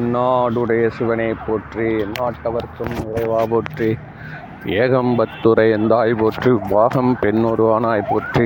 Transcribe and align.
தென்னாடுடைய 0.00 0.82
சிவனை 0.96 1.26
போற்றி 1.46 1.86
எந்நாட்டவர்க்கும் 2.02 2.92
இறைவா 3.06 3.40
போற்றி 3.50 3.88
ஏகம்பத்துரை 4.82 5.66
எந்தாய் 5.76 6.12
போற்றி 6.20 6.50
வாகம் 6.70 7.10
பெண்ணொருவானாய் 7.22 8.02
போற்றி 8.10 8.44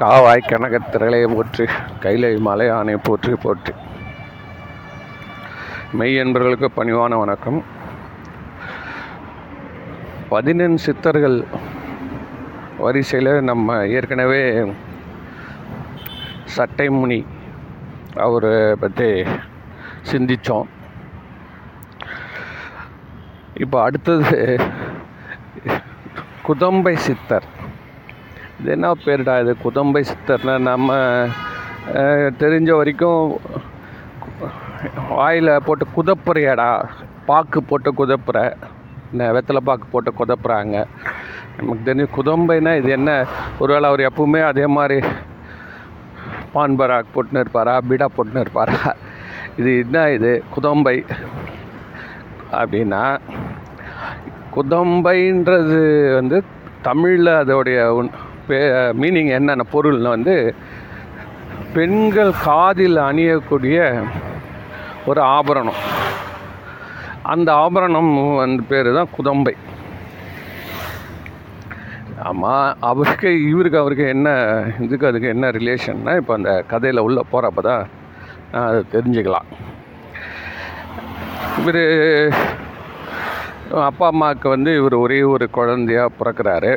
காவாய் 0.00 0.42
கனகத்திரளே 0.50 1.20
போற்றி 1.34 1.66
கைலை 2.04 2.32
மலையானை 2.48 2.96
போற்றி 3.06 3.32
போற்றி. 3.44 3.74
மெய் 6.00 6.18
என்பவர்களுக்கு 6.22 6.70
பணிவான 6.78 7.20
வணக்கம். 7.22 7.60
பதினெண் 10.32 10.76
சித்தர்கள் 10.86 11.38
வரிசையில் 12.84 13.32
நம்ம 13.52 13.78
ஏற்கனவே 13.96 14.44
சட்டைமுனி 16.58 17.20
அவரை 18.26 18.54
பற்றி 18.84 19.10
சிந்தித்தோம் 20.12 20.70
இப்போ 23.64 23.78
அடுத்தது 23.86 24.38
குதம்பை 26.46 26.92
சித்தர். 27.06 27.46
இது 28.60 28.70
என்ன 28.74 28.88
பேருடா 29.04 29.34
இது? 29.42 29.52
குதம்பை 29.64 30.02
சித்தர்னா 30.10 30.54
நம்ம 30.68 30.96
தெரிஞ்ச 32.42 32.70
வரைக்கும் 32.78 33.22
வாயில் 35.16 35.52
போட்டு 35.66 35.86
குதப்புறையடா. 35.96 36.70
பாக்கு 37.28 37.58
போட்டு 37.70 37.90
குதப்புற. 38.00 38.38
என்ன 39.12 39.30
வெத்தலை 39.36 39.62
பாக்கு 39.68 39.86
போட்டு 39.92 40.12
குதப்புறாங்க. 40.20 40.76
நமக்கு 41.56 41.86
தெரிஞ்ச 41.88 42.06
குதம்பைனா 42.18 42.72
இது 42.80 42.90
என்ன? 42.98 43.10
ஒருவேளை 43.62 43.88
அவர் 43.90 44.08
எப்பவுமே 44.10 44.40
அதே 44.50 44.66
மாதிரி 44.76 44.98
பான்பராக் 46.54 47.14
போட்டுன்னு 47.14 47.44
இருப்பாரா? 47.44 47.74
பீடா 47.90 48.08
போட்டுன்னு 48.16 48.44
இருப்பாரா? 48.44 48.80
இது 49.60 49.70
என்ன 49.84 50.04
இது? 50.18 50.32
குதம்பை 50.56 50.96
அப்படின்னா 52.60 53.04
குதம்பைன்றது 54.56 55.80
வந்து 56.18 56.38
தமிழில் 56.86 57.32
அதோடைய 57.42 57.78
மீனிங் 59.02 59.30
என்னென்ன 59.38 59.64
பொருள்னு 59.74 60.14
வந்து 60.16 60.36
பெண்கள் 61.74 62.32
காதில் 62.46 62.98
அணியக்கூடிய 63.08 63.76
ஒரு 65.10 65.20
ஆபரணம். 65.36 65.80
அந்த 67.32 67.48
ஆபரணம் 67.64 68.10
வந்து 68.42 68.62
பேர் 68.70 68.90
தான் 68.98 69.12
குதம்பை. 69.16 69.54
ஆமாம் 72.28 72.66
அவருக்கு 72.88 73.30
இவருக்கு 73.52 73.78
அவருக்கு 73.82 74.04
என்ன 74.16 74.28
இதுக்கு 74.84 75.08
அதுக்கு 75.10 75.28
என்ன 75.34 75.46
ரிலேஷன்னா 75.58 76.12
இப்போ 76.20 76.34
அந்த 76.38 76.52
கதையில் 76.72 77.04
உள்ளே 77.06 77.22
போகிறப்ப 77.32 77.62
தான் 77.68 77.84
நான் 78.52 78.68
அதை 78.70 78.82
தெரிஞ்சுக்கலாம். 78.94 79.48
இவர் 81.60 81.82
அப்பா 83.88 84.06
அம்மாவுக்கு 84.12 84.48
வந்து 84.48 84.70
இவர் 84.80 84.94
ஒரே 85.04 85.18
ஒரு 85.34 85.46
குழந்தையாக 85.50 86.14
பிறக்கிறாரு. 86.18 86.72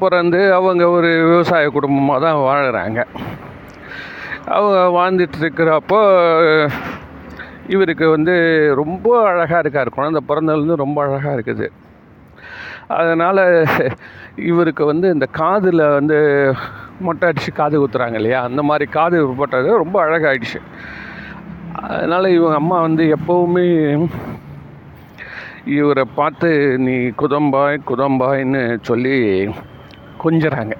பிறந்து 0.00 0.40
அவங்க 0.58 0.84
ஒரு 0.96 1.10
விவசாய 1.28 1.70
குடும்பமாக 1.70 2.20
தான் 2.24 2.38
வாழ்கிறாங்க 2.48 3.00
அவங்க 4.56 4.78
வாழ்ந்துட்டுருக்கிறப்போ 4.98 6.00
இவருக்கு 7.74 8.06
வந்து 8.14 8.34
ரொம்ப 8.80 9.08
அழகாக 9.30 9.62
இருக்கார். 9.64 9.96
குழந்தை 9.98 10.20
பிறந்ததுலேருந்து 10.28 10.82
ரொம்ப 10.84 10.98
அழகாக 11.04 11.34
இருக்குது. 11.36 11.66
அதனால் 12.98 13.42
இவருக்கு 14.50 14.84
வந்து 14.92 15.06
இந்த 15.14 15.26
காதில் 15.40 15.84
வந்து 15.98 16.18
மொட்டை 17.06 17.28
அடித்து 17.28 17.52
காது 17.52 17.76
குத்துறாங்க 17.82 18.18
இல்லையா? 18.20 18.40
அந்த 18.48 18.62
மாதிரி 18.70 18.86
காது 18.96 19.18
போட்டது 19.40 19.68
ரொம்ப 19.82 19.96
அழகாயிடுச்சு. 20.06 20.60
அதனால் 21.72 22.34
இவங்க 22.38 22.56
அம்மா 22.62 22.80
வந்து 22.80 23.04
எப்போவுமே 23.16 23.66
இவரை 25.64 26.04
பார்த்து 26.14 26.48
நீ 26.86 26.94
குதம்பாய் 27.20 27.76
குதம்பாய்ன்னு 27.90 28.62
சொல்லி 28.88 29.16
கொஞ்சுறாங்க. 30.22 30.74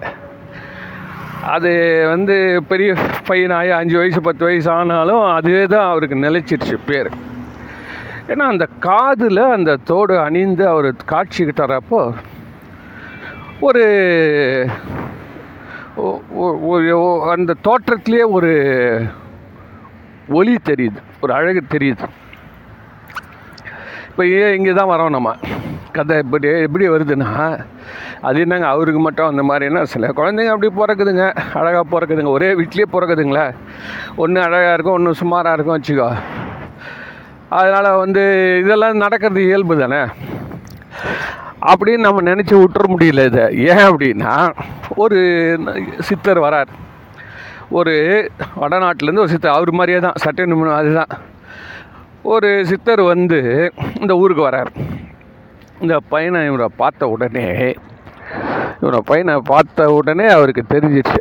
அது 1.54 1.70
வந்து 2.12 2.36
பெரிய 2.70 2.90
பையனாகி 3.28 3.70
அஞ்சு 3.78 3.96
வயசு 4.00 4.20
பத்து 4.28 4.44
வயசு 4.44 4.70
ஆனாலும் 4.70 5.22
அதுவே 5.36 5.62
தான் 5.74 5.88
அவருக்கு 5.90 6.16
நிலைச்சிருச்சு 6.26 6.76
பேர். 6.88 7.10
ஏன்னா 8.32 8.44
அந்த 8.52 8.66
காதில் 8.88 9.44
அந்த 9.56 9.72
தோடு 9.90 10.14
அணிந்து 10.26 10.64
அவர் 10.72 10.88
காட்சிக்கு 11.12 11.54
தரப்போ 11.62 12.02
ஒரு 13.68 13.84
அந்த 17.34 17.56
தோற்றத்திலே 17.68 18.24
ஒரு 18.36 18.52
ஒளி 20.38 20.54
தெரியுது 20.70 21.00
ஒரு 21.20 21.32
அழகு 21.38 21.62
தெரியுது. 21.74 22.06
இப்போ 24.12 24.24
இங்கே 24.56 24.72
தான் 24.72 24.90
வரோம் 24.90 25.14
நம்ம. 25.14 25.30
கதை 25.92 26.16
எப்படி 26.16 26.48
எப்படி 26.48 26.88
வருதுன்னா 26.88 27.30
அது 28.20 28.40
என்னங்க 28.40 28.66
அவருக்கு 28.66 29.00
மட்டும் 29.00 29.26
அந்த 29.26 29.42
மாதிரினா 29.42 29.82
சில 29.82 30.08
குழந்தைங்க 30.08 30.52
அப்படி 30.54 30.68
பிறக்குதுங்க 30.80 31.24
அழகாக 31.60 31.84
பிறக்குதுங்க 31.92 32.28
ஒரே 32.28 32.54
வீட்லேயே 32.54 32.86
பிறக்குதுங்களே. 32.92 33.44
ஒன்று 34.16 34.40
அழகாக 34.40 34.74
இருக்கும் 34.74 34.94
ஒன்று 34.94 35.14
சுமாராக 35.14 35.52
இருக்கும் 35.52 35.76
வச்சுக்கோ. 35.76 36.08
அதனால் 37.48 37.90
வந்து 37.96 38.22
இதெல்லாம் 38.64 39.02
நடக்கிறது 39.04 39.42
இயல்பு 39.42 39.78
தானே. 39.78 40.02
அப்படின்னு 41.72 42.06
நம்ம 42.06 42.22
நினச்சி 42.30 42.54
விட்டுற 42.60 42.84
முடியல 42.94 43.24
இதை. 43.24 43.44
ஏன் 43.70 43.84
அப்படின்னா 43.90 44.52
ஒரு 44.96 45.18
சித்தர் 46.00 46.44
வரார். 46.46 46.72
ஒரு 47.70 47.94
வடநாட்டிலேருந்து 48.62 49.24
ஒரு 49.26 49.28
சித்தர் 49.28 49.56
அவர் 49.58 49.72
மாதிரியே 49.72 49.98
தான் 49.98 50.20
சட்டை 50.24 50.46
நிமிடம் 50.46 50.80
அதுதான். 50.80 51.12
ஒரு 52.22 52.66
சித்தர் 52.66 53.02
வந்து 53.02 53.72
இந்த 54.00 54.14
ஊருக்கு 54.14 54.48
வரார். 54.48 54.72
இந்த 55.80 56.00
பையனை 56.08 56.46
இவரை 56.46 56.68
பார்த்த 56.76 57.08
உடனே 57.08 57.74
இவரை 58.80 59.00
பையனை 59.04 59.40
பார்த்த 59.44 59.92
உடனே 59.92 60.26
அவருக்கு 60.28 60.64
தெரிஞ்சிச்சு. 60.68 61.20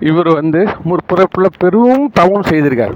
இவர் 0.00 0.32
வந்து 0.32 0.68
முற்பிறப்பில் 0.84 1.56
பெரும் 1.58 2.10
தவம் 2.12 2.42
செய்திருக்கார். 2.42 2.94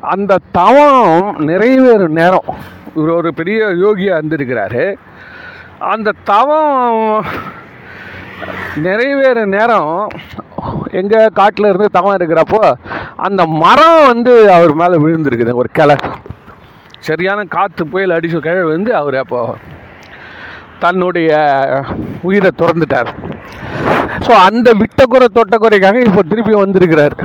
அந்த 0.00 0.38
தவம் 0.52 1.36
நிறைவேறும் 1.38 2.16
நேரம். 2.20 2.54
இவர் 2.96 3.10
ஒரு 3.10 3.34
பெரிய 3.34 3.66
யோகியாக 3.66 4.20
இருந்திருக்கிறாரு. 4.22 4.94
அந்த 5.78 6.12
தவம் 6.24 7.24
நிறைவேற 8.86 9.38
நேரம். 9.56 9.92
எங்கள் 11.00 11.34
காட்டில் 11.38 11.68
இருந்து 11.70 11.88
தவம் 11.96 12.16
இருக்கிறப்போ 12.18 12.62
அந்த 13.26 13.42
மரம் 13.62 14.00
வந்து 14.10 14.32
அவர் 14.56 14.72
மேலே 14.80 14.96
விழுந்திருக்குது 15.04 15.58
ஒரு 15.62 15.68
கிளை. 15.78 15.96
சரியான 17.08 17.44
காற்று 17.56 17.84
புயல் 17.92 18.16
அடிச்ச 18.16 18.40
கிழ 18.46 18.56
வந்து 18.72 18.90
அவர் 19.00 19.16
அப்போ 19.22 19.40
தன்னுடைய 20.84 21.30
உயிரை 22.28 22.50
திறந்துட்டார். 22.60 23.10
ஸோ 24.26 24.32
அந்த 24.48 24.68
விட்டக்குறை 24.82 25.28
தொட்டக்குறைக்காக 25.38 26.00
இப்போ 26.08 26.22
திருப்பி 26.32 26.54
வந்திருக்கிறார். 26.62 27.16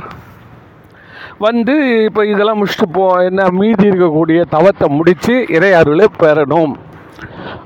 வந்து 1.46 1.74
இப்போ 2.08 2.22
இதெல்லாம் 2.31 2.59
முடிச்சுட்டு 2.59 2.88
போ 2.98 3.06
என்ன 3.30 3.48
மீதி 3.59 3.86
இருக்கக்கூடிய 3.90 4.42
தவத்தை 4.56 4.88
முடித்து 4.98 5.34
இறை 5.58 5.72
அருளை 5.80 6.08
பெறணும் 6.24 6.74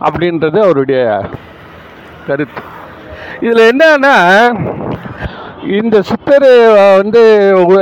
அப்படின்றது 0.07 0.59
அவருடைய 0.65 1.01
கருத்து. 2.27 2.61
இதில் 3.41 3.67
என்னன்னா 3.71 4.15
இந்த 5.77 5.97
சித்தர் 6.01 6.49
வந்து 7.01 7.21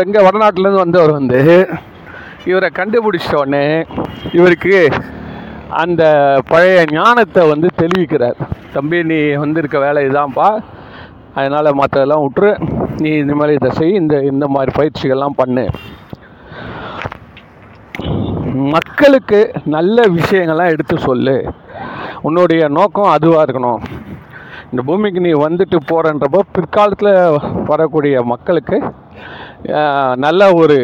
எங்கே 0.06 0.22
வடநாட்டிலேருந்து 0.28 0.84
வந்தவர் 0.84 1.12
வந்து 1.12 1.40
இவரை 2.45 2.69
கண்டுபிடிச்ச 2.73 3.29
உடனே 3.35 3.63
இவருக்கு 4.31 4.90
அந்த 5.84 6.03
பழைய 6.47 6.84
ஞானத்தை 6.91 7.41
வந்து 7.50 7.68
தெளிவிக்கிறார் 7.81 8.38
தம்பி 8.73 9.00
நீ 9.04 9.19
வந்திருக்க 9.44 9.77
வேலை 9.80 10.01
இதான்ப்பா 10.09 10.50
அதனால் 11.33 11.77
மற்றதெல்லாம் 11.80 12.24
விட்டுரு 12.25 12.51
நீ 13.01 13.10
இந்த 13.24 13.33
மாதிரி 13.36 13.57
இதை 13.60 13.71
செய் 13.71 14.00
இந்த 14.01 14.15
இந்த 14.31 14.45
மாதிரி 14.48 14.71
பயிற்சிகள்லாம் 14.77 15.39
பண்ணு. 15.42 15.65
மக்களுக்கு 18.75 19.39
நல்ல 19.75 20.03
விஷயங்கள்லாம் 20.18 20.74
எடுத்து 20.74 20.95
சொல்லு. 20.98 21.36
உன்னுடைய 22.21 22.63
நோக்கம் 22.77 23.13
அதுவாக 23.15 23.45
இருக்கணும். 23.45 23.81
இந்த 24.71 24.81
பூமிக்கு 24.87 25.19
நீ 25.25 25.31
வந்துட்டு 25.43 25.77
போகிறன்றப்போ 25.89 26.39
பிற்காலத்தில் 26.55 27.13
வரக்கூடிய 27.69 28.15
மக்களுக்கு 28.31 28.77
நல்ல 30.25 30.41
ஒரு 30.61 30.77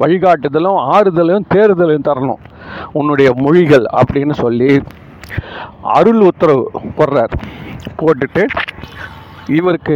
வழிகாட்டுதலும் 0.00 0.78
ஆறுதலும் 0.94 1.46
தேறுதலும் 1.54 2.06
தரணும். 2.08 2.42
உன்னுடைய 2.98 3.28
மொழிகள் 3.44 3.86
அப்படின்னு 4.00 4.34
சொல்லி 4.44 4.70
அருள் 5.96 6.22
உத்தரவு 6.30 6.64
போடுறார். 6.98 7.34
போட்டுட்டு 8.00 8.42
இவருக்கு 9.58 9.94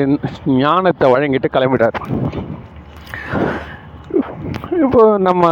ஞானத்தை 0.63 1.07
வழங்கிட்டு 1.15 1.49
கிளம்பிட்டார். 1.57 1.99
இப்போ 4.85 5.03
நம்ம 5.27 5.45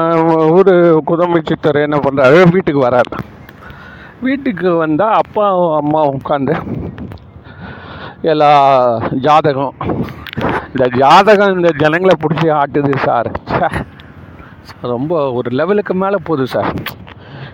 ஊர் 0.57 0.75
குதம்பை 1.11 1.41
சித்தர் 1.51 1.85
என்ன 1.87 1.99
பண்ணுறாரு 2.07 2.39
வீட்டுக்கு 2.55 2.83
வரார். 2.89 3.13
வீட்டுக்கு 4.27 4.69
வந்தால் 4.85 5.19
அப்பாவும் 5.23 5.75
அம்மாவும் 5.81 6.19
உட்காந்து 6.19 6.55
எல்லா 8.33 8.51
ஜாதகம். 9.25 9.75
இந்த 10.71 10.85
ஜாதகம் 11.01 11.53
இந்த 11.57 11.71
ஜனங்களை 11.83 12.15
பிடிச்சி 12.23 12.49
ஆட்டுது 12.61 12.93
சார். 13.07 13.29
ரொம்ப 14.93 15.13
ஒரு 15.39 15.51
லெவலுக்கு 15.59 15.95
மேலே 16.03 16.19
போகுது 16.29 16.47
சார். 16.55 16.71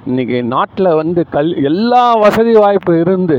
இன்றைக்கி 0.09 0.39
நாட்டில் 0.55 0.97
வந்து 1.01 1.23
கல் 1.35 1.51
எல்லா 1.71 2.03
வசதி 2.25 2.53
வாய்ப்பு 2.63 2.95
இருந்து 3.03 3.39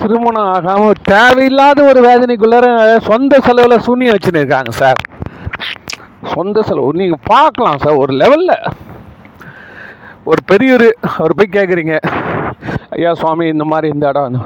திருமணம் 0.00 0.50
ஆகாமல் 0.54 1.00
தேவையில்லாத 1.12 1.78
ஒரு 1.90 2.00
வேதனைக்குள்ளார 2.08 2.66
சொந்த 3.08 3.40
செலவில் 3.46 3.84
சூனியம் 3.88 4.16
வச்சுன்னு 4.16 4.42
இருக்காங்க 4.42 4.72
சார். 4.82 5.00
சொந்த 6.34 6.62
செலவு. 6.68 6.98
நீங்கள் 7.02 7.26
பார்க்கலாம் 7.32 7.82
சார் 7.84 8.00
ஒரு 8.04 8.14
லெவலில். 8.22 8.56
ஒரு 10.30 10.40
பெரியவர் 10.52 10.88
அவர் 11.18 11.38
போய் 11.40 11.54
கேட்குறீங்க 11.58 11.96
ஐயா 12.96 13.12
சுவாமி 13.22 13.46
இந்த 13.54 13.64
மாதிரி 13.72 13.88
இந்த 13.94 14.06
இடம் 14.12 14.40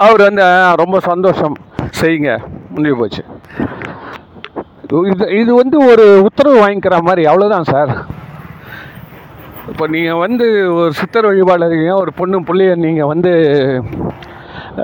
அவர் 0.00 0.22
வந்து 0.26 0.44
ரொம்ப 0.82 0.96
சந்தோஷம். 1.06 1.56
செய்யுங்க. 1.98 2.32
முடிஞ்சு 2.70 2.98
போச்சு. 2.98 3.22
இது 5.08 5.24
இது 5.38 5.52
வந்து 5.54 5.76
ஒரு 5.90 6.04
உத்தரவு 6.26 6.62
வாங்கிக்கிற 6.62 6.96
மாதிரி 7.02 7.22
அவ்வளோதான் 7.26 7.68
சார். 7.70 7.92
இப்போ 9.70 9.86
நீங்கள் 9.94 10.20
வந்து 10.22 10.46
ஒரு 10.76 10.92
சித்தர் 11.00 11.28
வழிபாடுறீங்க 11.28 11.90
ஒரு 12.02 12.12
பொண்ணு 12.12 12.38
பிள்ளைய 12.48 12.74
நீங்கள் 12.84 13.10
வந்து 13.12 13.32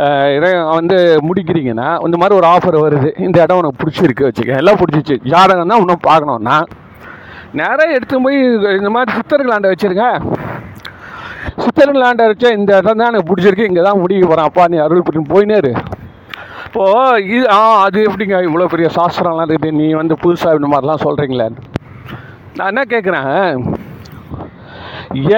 அஹ், 0.03 0.31
இறை 0.37 0.49
வந்து 0.73 0.97
முடிக்கிறீங்கன்னா 1.27 1.89
இந்த 2.07 2.17
மாதிரி 2.17 2.35
ஒரு 2.35 2.47
ஆஃபர் 2.49 2.77
வருது. 2.85 3.11
இந்த 3.19 3.37
இடம் 3.45 3.61
உனக்கு 3.61 3.81
பிடிச்சிருக்கு 3.83 4.27
வச்சுக்க. 4.27 4.61
எல்லாம் 4.63 4.81
பிடிச்சிச்சு. 4.81 5.17
ஜாதகம் 5.31 5.71
தான் 5.71 5.83
இன்னும் 5.83 6.07
பார்க்கணுன்னா 6.07 6.57
நேராக 7.55 7.95
எடுத்து 7.97 8.23
போய் 8.23 8.39
இந்த 8.79 8.91
மாதிரி 8.91 9.11
சித்தர்களாண்ட 9.17 9.71
வச்சுருங்க 9.73 10.07
சித்தர்களாண்ட 11.63 12.23
வச்சா 12.31 12.51
இந்த 12.59 12.71
இடம் 12.81 13.01
தான் 13.01 13.11
எனக்கு 13.11 13.29
பிடிச்சிருக்கு. 13.31 13.69
இங்கே 13.71 13.83
தான் 13.89 14.01
முடிக்க 14.03 14.25
போகிறேன் 14.27 14.49
அப்பா 14.51 14.65
நீ 14.73 14.79
அருள் 14.87 15.07
புரியும். 15.09 15.31
போயினேரு 15.33 15.73
இப்போது 16.67 17.25
இது 17.35 17.45
ஆ 17.57 17.59
அது 17.87 17.99
எப்படிங்க? 18.09 18.37
இவ்வளோ 18.49 18.69
பெரிய 18.75 18.89
சாஸ்திரம்லாம் 18.99 19.49
இருக்குது. 19.49 19.79
நீ 19.81 19.87
வந்து 20.01 20.15
புதுசாக 20.23 20.59
இந்த 20.59 20.71
மாதிரிலாம் 20.73 21.05
சொல்கிறீங்களே 21.07 21.49
நான் 22.59 22.71
என்ன 22.73 22.83
கேட்குறேன் 22.93 23.33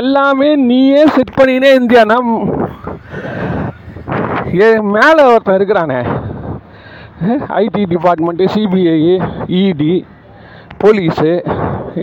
எல்லாமே 0.00 0.48
நீயே 0.70 1.02
செட் 1.16 1.36
பண்ணினே 1.38 1.70
இந்தியானா 1.80 2.16
மேலே 4.96 5.22
ஒருத்தன் 5.30 5.58
இருக்கிறானே. 5.58 6.00
IT 7.62 7.82
department 7.92 8.46
CBI 8.54 8.96
ED 9.60 9.94
police 10.82 11.32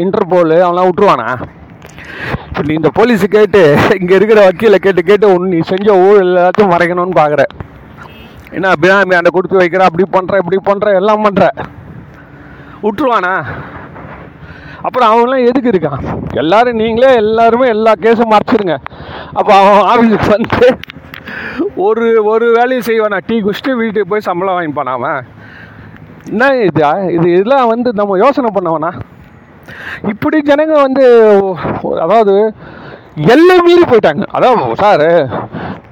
Interpol 0.03 0.57
அவன்லாம் 0.65 0.89
விட்ருவானா 0.89 1.27
இப்போ 2.47 2.61
நீ 2.67 2.73
இந்த 2.79 2.89
போலீஸு 2.97 3.27
கேட்டு 3.35 3.61
இங்கே 4.01 4.15
இருக்கிற 4.19 4.39
வக்கீலை 4.47 4.79
கேட்டு 4.85 5.01
கேட்டு 5.09 5.25
ஒன்று 5.33 5.53
நீ 5.53 5.59
செஞ்ச 5.71 5.87
ஊழல் 6.05 6.31
எல்லாத்தையும் 6.31 6.73
மறைக்கணும்னு 6.73 7.19
பார்க்குற 7.21 7.43
என்ன 8.57 8.73
பினாமி 8.81 9.15
அந்த 9.19 9.29
கொடுத்து 9.35 9.61
வைக்கிற 9.61 9.83
அப்படி 9.89 10.05
பண்ணுற 10.15 10.41
இப்படி 10.41 10.57
பண்ணுற 10.69 10.89
எல்லாம் 10.99 11.23
பண்ணுற 11.25 11.45
விட்டுருவானா? 12.83 13.31
அப்புறம் 14.87 15.09
அவன்லாம் 15.11 15.45
எதுக்கு 15.49 15.71
இருக்கான்? 15.71 16.01
எல்லாரும் 16.41 16.79
நீங்களே 16.81 17.09
எல்லாருமே 17.21 17.67
எல்லா 17.75 17.91
கேஸும் 18.05 18.33
மறைச்சிருங்க. 18.33 18.75
அப்போ 19.39 19.51
அவன் 19.59 19.87
ஆஃபீஸுக்கு 19.91 20.29
வந்து 20.35 20.67
ஒரு 21.87 22.07
ஒரு 22.31 22.45
வேலையும் 22.57 22.87
செய்வானா? 22.89 23.19
டீ 23.27 23.35
குடிச்சிட்டு 23.45 23.77
வீட்டுக்கு 23.81 24.11
போய் 24.11 24.27
சம்பளம் 24.29 24.57
வாங்கிப்பானா 24.57 24.95
அவன்? 24.99 25.21
என்ன 26.31 26.49
இது 26.69 26.83
இது 27.17 27.27
இதெல்லாம் 27.35 27.71
வந்து 27.73 27.89
நம்ம 28.01 28.17
யோசனை 28.23 28.51
பண்ணவனா? 28.57 28.91
இப்படி 30.11 30.37
ஜனங்க 30.49 30.75
வந்து 30.85 31.05
அதாவது 32.05 32.35
எல்லை 33.33 33.55
மீறி 33.65 33.83
போயிட்டாங்க. 33.89 34.23
அதாவது 34.37 34.75
சார் 34.83 35.07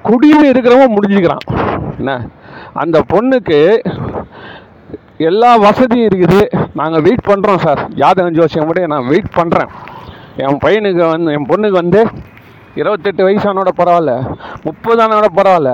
குடியில் 0.02 0.50
இருக்கிறவன் 0.52 0.94
முடிஞ்சுக்கிறான். 0.96 1.44
என்ன? 1.98 2.14
அந்த 2.82 2.98
பொண்ணுக்கு 3.12 3.58
எல்லா 5.28 5.50
வசதியும் 5.56 6.08
இருக்குது. 6.08 6.40
நாங்கள் 6.74 7.04
வெயிட் 7.06 7.28
பண்ணுறோம் 7.28 7.62
சார் 7.64 7.80
ஜாதகம் 8.00 8.38
ஜோசியம் 8.38 8.70
கூட 8.70 8.86
நான் 8.92 9.10
வெயிட் 9.12 9.36
பண்ணுறேன் 9.36 9.70
என் 10.36 10.60
பையனுக்கு 10.64 11.02
வந்து 11.10 11.32
என் 11.32 11.48
பொண்ணுக்கு 11.50 11.78
வந்து 11.82 12.00
இருபத்தெட்டு 12.74 13.22
வயசானோட 13.28 13.70
பரவாயில்ல. 13.80 14.12
முப்பதானோட 14.66 15.26
பரவாயில்ல. 15.38 15.72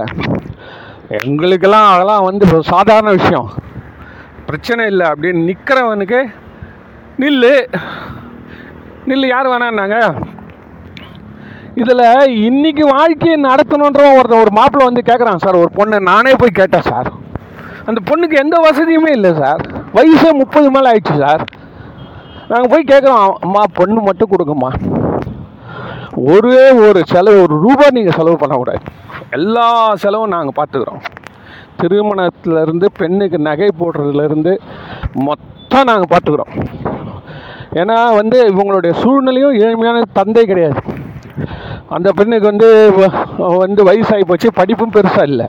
எங்களுக்கெல்லாம் 1.24 1.88
அதெல்லாம் 1.92 2.26
வந்து 2.28 2.62
சாதாரண 2.72 3.10
விஷயம். 3.10 3.48
பிரச்சனை 4.46 4.86
இல்லை 4.86 5.06
அப்படின்னு 5.06 5.40
நிற்கிறவனுக்கு 5.50 6.20
நில்லு. 7.22 7.52
நில்லு 9.06 9.26
யார் 9.26 9.46
வேணான்னாங்க? 9.46 9.96
இதில் 11.74 12.04
இன்றைக்கி 12.48 12.84
வாழ்க்கையை 12.90 13.36
நடத்தணுன்றவன் 13.42 14.16
ஒருத்தன் 14.18 14.42
ஒரு 14.44 14.52
மாப்பிள்ளை 14.58 14.84
வந்து 14.88 15.02
கேட்குறான் 15.08 15.42
சார் 15.44 15.60
ஒரு 15.62 15.70
பொண்ணை 15.78 15.98
நானே 16.10 16.32
போய் 16.38 16.58
கேட்டேன் 16.60 16.86
சார். 16.90 17.08
அந்த 17.86 18.00
பொண்ணுக்கு 18.08 18.36
எந்த 18.44 18.56
வசதியுமே 18.66 19.10
இல்லை 19.10 19.34
சார். 19.34 19.62
வயசே 19.94 20.30
முப்பது 20.32 20.70
மேலே 20.70 20.90
ஆயிடுச்சு 20.90 21.16
சார். 21.24 21.44
நாங்கள் 22.48 22.70
போய் 22.72 22.90
கேட்குறோம் 22.92 23.32
அம்மா 23.46 23.62
பொண்ணு 23.72 24.00
மட்டும் 24.00 24.32
கொடுங்கம்மா. 24.32 24.70
ஒரே 26.32 26.70
ஒரு 26.70 27.02
செலவு 27.06 27.42
ஒரு 27.42 27.56
ரூபா 27.60 27.86
நீங்கள் 27.90 28.18
செலவு 28.18 28.36
பண்ணக்கூடாது. 28.36 28.82
எல்லா 29.30 29.94
செலவும் 29.94 30.34
நாங்கள் 30.36 30.58
பார்த்துக்குறோம். 30.60 31.02
திருமணத்துலேருந்து 31.82 32.86
பெண்ணுக்கு 32.96 33.38
நகை 33.38 33.68
போடுறதுலேருந்து 33.80 34.54
மொத்தம் 35.28 35.88
நாங்கள் 35.90 36.12
பார்த்துக்குறோம். 36.12 36.54
ஏன்னா 37.72 37.96
வந்து 38.14 38.38
இவங்களுடைய 38.50 38.92
சூழ்நிலையும் 39.02 39.56
ஏழ்மையான 39.64 40.02
தந்தை 40.12 40.44
கிடையாது. 40.46 40.80
அந்த 41.96 42.12
பெண்ணுக்கு 42.12 42.46
வந்து 42.46 42.68
வந்து 43.64 43.82
வயசாகி 43.88 44.24
போச்சு. 44.26 44.48
படிப்பும் 44.60 44.94
பெருசாக 44.94 45.28
இல்லை. 45.32 45.46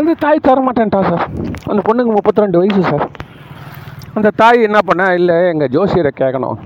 அந்த 0.00 0.14
தாய் 0.24 0.44
தர 0.46 0.62
மாட்டேன்ட்டா 0.66 1.00
சார். 1.08 1.26
அந்த 1.70 1.80
பொண்ணுக்கு 1.88 2.14
முப்பத்தி 2.16 2.40
ரெண்டு 2.40 2.58
வயசு 2.58 2.82
சார். 2.90 3.08
அந்த 4.14 4.30
தாய் 4.36 4.62
என்ன 4.62 4.78
பண்ணா 4.86 5.06
இல்லை 5.18 5.36
எங்கள் 5.52 5.72
ஜோசியரை 5.76 6.10
கேட்கணும். 6.20 6.58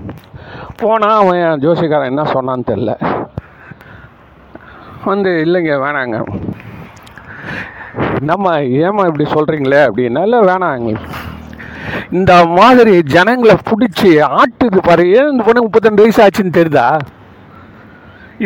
போனால் 0.77 1.19
அவன் 1.21 1.39
என் 1.45 1.61
ஜோசியக்காரன் 1.65 2.11
என்ன 2.13 2.23
சொன்னான்னு 2.33 2.69
தெரில 2.71 2.91
வந்து 5.05 5.31
இல்லைங்க 5.45 5.73
வேணாங்க. 5.85 6.17
நம்ம 8.29 8.59
ஏமா 8.59 9.03
இப்படி 9.09 9.25
சொல்கிறீங்களே 9.35 9.81
அப்படின்னா 9.89 10.21
இல்லை 10.21 10.39
வேணாம் 10.39 10.77
எங்களுக்கு. 10.77 11.07
இந்த 12.17 12.33
மாதிரி 12.57 12.93
ஜனங்களை 13.15 13.55
பிடிச்சி 13.69 14.11
ஆட்டுது 14.39 14.79
பாரு. 14.87 15.03
ஏன் 15.17 15.31
இந்த 15.31 15.43
பொண்ணு 15.47 15.65
முப்பத்தெண்டு 15.65 16.03
வயசு 16.03 16.21
ஆச்சுன்னு 16.25 16.57
தெரியுதா? 16.59 16.87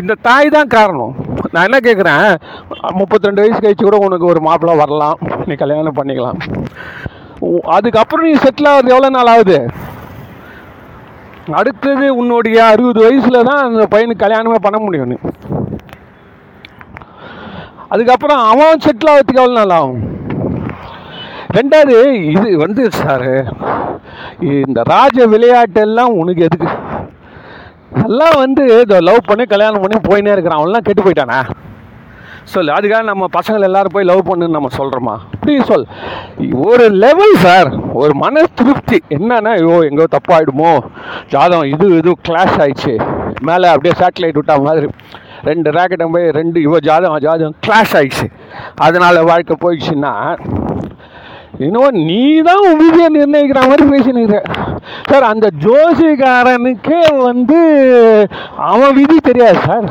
இந்த 0.01 0.13
தாய் 0.27 0.56
தான் 0.57 0.74
காரணம். 0.75 1.15
நான் 1.54 1.66
என்ன 1.68 1.80
கேட்குறேன் 1.87 2.28
முப்பத்தெண்டு 2.99 3.44
வயசு 3.44 3.59
கழிச்சு 3.63 3.83
கூட 3.87 3.97
உனக்கு 4.06 4.25
ஒரு 4.33 4.40
மாப்பிள்ளை 4.47 4.75
வரலாம். 4.83 5.19
நீ 5.47 5.56
கல்யாணம் 5.63 5.99
பண்ணிக்கலாம். 5.99 6.40
அதுக்கப்புறம் 7.78 8.28
நீ 8.30 8.33
செட்டில் 8.45 8.71
ஆகுது. 8.71 8.94
எவ்வளோ 8.95 9.11
நாள் 9.18 9.31
ஆகுது? 9.33 9.59
அடுத்தது 11.59 12.06
உன்னுடைய 12.19 12.57
அறுபது 12.71 12.99
வயசில் 13.06 13.47
தான் 13.49 13.63
அந்த 13.68 13.85
பையனுக்கு 13.94 14.23
கல்யாணமே 14.25 14.59
பண்ண 14.66 14.78
முடியும் 14.83 15.11
நீ. 15.11 15.18
அதுக்கப்புறம் 17.94 18.42
அவன் 18.52 18.83
செட்டில் 18.85 19.11
ஆகிறதுக்கு 19.13 19.42
எவ்வளோ 19.42 19.57
நாள் 19.59 19.75
ஆகும்? 19.80 19.99
ரெண்டாவது 21.57 21.95
இது 22.33 22.50
வந்து 22.64 22.83
சார் 23.00 23.30
இந்த 24.62 24.80
ராஜ 24.94 25.18
விளையாட்டெல்லாம் 25.33 26.14
உனக்கு 26.22 26.42
எதுக்கு? 26.48 26.69
எல்லாம் 28.06 28.38
வந்து 28.44 28.64
இதை 28.83 28.98
லவ் 29.10 29.28
பண்ணி 29.28 29.44
கல்யாணம் 29.52 29.83
பண்ணி 29.83 29.98
போயினே 30.07 30.31
இருக்கிறான். 30.36 30.62
அவன்லாம் 30.62 30.86
கெட்டு 30.88 31.04
போயிட்டானா? 31.06 31.40
சொல்லு 32.54 32.72
அதுக்காக 32.76 33.04
நம்ம 33.10 33.26
பசங்களை 33.36 33.66
எல்லாரும் 33.68 33.94
போய் 33.95 34.07
லவ் 34.10 34.28
பண்ணுன்னு 34.30 34.56
நம்ம 34.56 34.69
சொல்கிறோமா 34.78 35.14
அப்படி 35.33 35.54
சொல். 35.69 35.86
ஒரு 36.69 36.86
லெவல் 37.04 37.36
சார் 37.44 37.69
ஒரு 38.02 38.14
மன 38.24 38.44
திருப்தி. 38.60 39.00
என்னன்னா 39.18 39.52
ஐயோ 39.60 39.76
எங்கோ 39.90 40.07
தப்பாயிடுமோ? 40.16 40.72
ஜாதகம் 41.33 41.69
இது 41.74 41.88
இது 42.00 42.14
கிளாஷ் 42.30 42.57
ஆயிடுச்சு. 42.64 42.95
மேலே 43.50 43.68
அப்படியே 43.74 43.94
சேட்டலைட் 44.02 44.40
விட்டா 44.40 44.57
மாதிரி. 44.68 44.90
ரெண்டு 45.50 45.69
ராக்கெட்டும் 45.78 46.16
போய் 46.16 46.28
ரெண்டு 46.40 46.57
இவ 46.68 46.80
ஜாதகம் 46.90 47.24
ஜாதகம் 47.28 47.57
கிளாஷ் 47.68 47.95
ஆயிடுச்சு. 48.00 48.28
அதனால் 48.88 49.28
வாழ்க்கை 49.31 49.56
போயிடுச்சுன்னா 49.64 50.14
இன்னும் 51.60 51.98
நீ 52.10 52.42
தான் 52.42 52.64
உன் 52.68 52.78
விதியை 52.78 53.07
நிர்ணயிக்கிற 53.16 53.62
மாதிரி 53.69 53.83
பேசினுக்கிற. 53.90 54.40
சார் 55.10 55.24
அந்த 55.24 55.48
ஜோசிக்காரனுக்கே 55.66 57.02
வந்து 57.16 57.60
அவன் 58.56 58.94
விதி 58.94 59.18
தெரியாது 59.18 59.60
சார். 59.60 59.88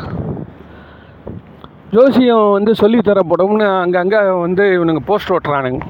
ஜோசியம் 1.91 2.51
வந்து 2.51 2.75
சொல்லித் 2.75 3.07
தரப்படும்னு 3.07 3.79
அங்கங்கே 3.81 4.17
வந்து 4.17 4.63
இவனுங்க 4.77 4.99
போஸ்ட் 5.05 5.31
ஓட்டுறானுங்க. 5.31 5.81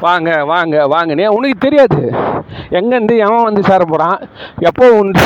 வாங்க 0.00 0.44
வாங்க 0.44 0.86
வாங்கனே 0.86 1.26
உனக்கு 1.26 1.58
தெரியாது. 1.58 2.00
எங்கேருந்து 2.70 3.16
எவன் 3.16 3.42
வந்து 3.42 3.62
சேர 3.62 3.84
போகிறான் 3.84 4.18
எப்போ 4.58 4.92
உண்டு 4.92 5.20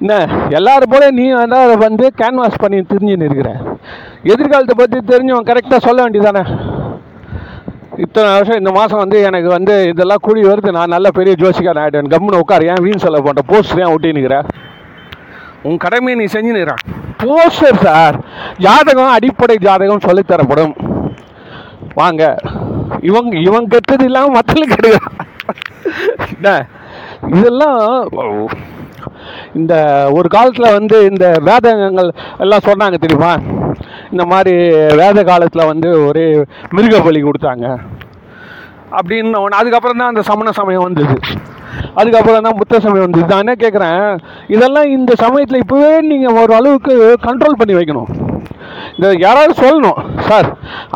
என்ன 0.00 0.26
எல்லாரும் 0.48 0.92
போல 0.92 1.10
நீ 1.10 1.30
வந்து 1.30 1.56
அதை 1.56 1.76
வந்து 1.76 2.12
கேன்வாஸ் 2.20 2.62
பண்ணி 2.62 2.78
தெரிஞ்சுன்னு 2.78 3.28
இருக்கிற. 3.28 3.50
எதிர்காலத்தை 4.22 4.76
பற்றி 4.78 4.98
தெரிஞ்சவன் 4.98 5.48
கரெக்டாக 5.50 5.76
சொல்ல 5.76 6.08
வேண்டியதானே 6.08 6.44
இத்தனை 8.04 8.28
வருஷம் 8.34 8.58
இந்த 8.60 8.70
மாதம் 8.76 9.02
வந்து 9.02 9.18
எனக்கு 9.28 9.48
வந்து 9.48 9.74
இதெல்லாம் 9.92 10.22
கூடி 10.26 10.42
வருது. 10.42 10.70
நான் 10.76 10.94
நல்ல 10.94 11.08
பெரிய 11.18 11.32
ஜோசிக்காரன் 11.42 11.82
ஆகிட்டேன் 11.82 12.12
கம்முன்னு 12.14 12.42
உட்கார். 12.42 12.64
ஏன் 12.72 12.82
வீண் 12.84 13.02
செலவு 13.04 13.26
பண்ணுற 13.26 13.44
போஸ்டர் 13.52 13.82
ஏன் 13.84 13.94
ஒட்டினுக்கிற 13.94 14.38
உன் 15.68 15.82
கடமையை 15.84 16.14
நீ 16.20 16.26
செஞ்சுனுக்கிறான் 16.34 16.84
போஸ்டர் 17.22 17.82
சார் 17.86 18.16
ஜாதகம் 18.66 19.14
அடிப்படை 19.16 19.56
ஜாதகம் 19.66 20.04
சொல்லித் 20.06 20.30
தரப்படும் 20.30 20.74
வாங்க. 22.00 22.22
இவங்க 23.10 23.34
இவங்க 23.48 23.68
கெட்டது 23.74 24.04
இல்லாமல் 24.08 24.36
மற்றவங்களுக்கு 24.36 24.76
கெடுக்கிறான் 24.76 25.18
என்ன? 26.34 26.50
இதெல்லாம் 27.38 27.80
இந்த 29.60 29.74
ஒரு 30.18 30.28
காலத்தில் 30.28 30.74
வந்து 30.78 30.96
இந்த 31.10 31.26
வேதங்கள் 31.48 32.10
எல்லாம் 32.44 32.66
சொன்னாங்க 32.68 32.98
தெரியுமா? 33.04 33.32
இந்த 34.12 34.24
மாதிரி 34.32 34.54
வேத 35.00 35.18
காலத்தில் 35.30 35.68
வந்து 35.72 35.88
ஒரே 36.08 36.24
மிருக 36.76 36.96
பலி 37.06 37.20
கொடுத்தாங்க. 37.26 37.66
அப்படின்னு 38.98 39.40
ஒன்று 39.44 39.60
அதுக்கப்புறம் 39.60 40.00
தான் 40.00 40.10
அந்த 40.12 40.22
சமண 40.30 40.50
சமயம் 40.58 40.86
வந்தது. 40.86 41.14
அதுக்கப்புறம் 42.00 42.46
தான் 42.46 42.58
புத்த 42.60 42.80
சமயம் 42.84 43.06
வந்தது. 43.06 43.24
நான் 43.30 43.42
என்ன 43.44 43.54
கேட்குறேன் 43.62 44.02
இதெல்லாம் 44.54 44.88
இந்த 44.96 45.12
சமயத்தில் 45.22 45.62
இப்போவே 45.62 45.92
நீங்கள் 46.10 46.38
ஒரு 46.42 46.52
அளவுக்கு 46.58 46.94
கண்ட்ரோல் 47.26 47.58
பண்ணி 47.60 47.76
வைக்கணும். 47.78 48.10
இந்த 48.96 49.08
யாராவது 49.24 49.54
சொல்லணும். 49.62 50.00
சார் 50.28 50.48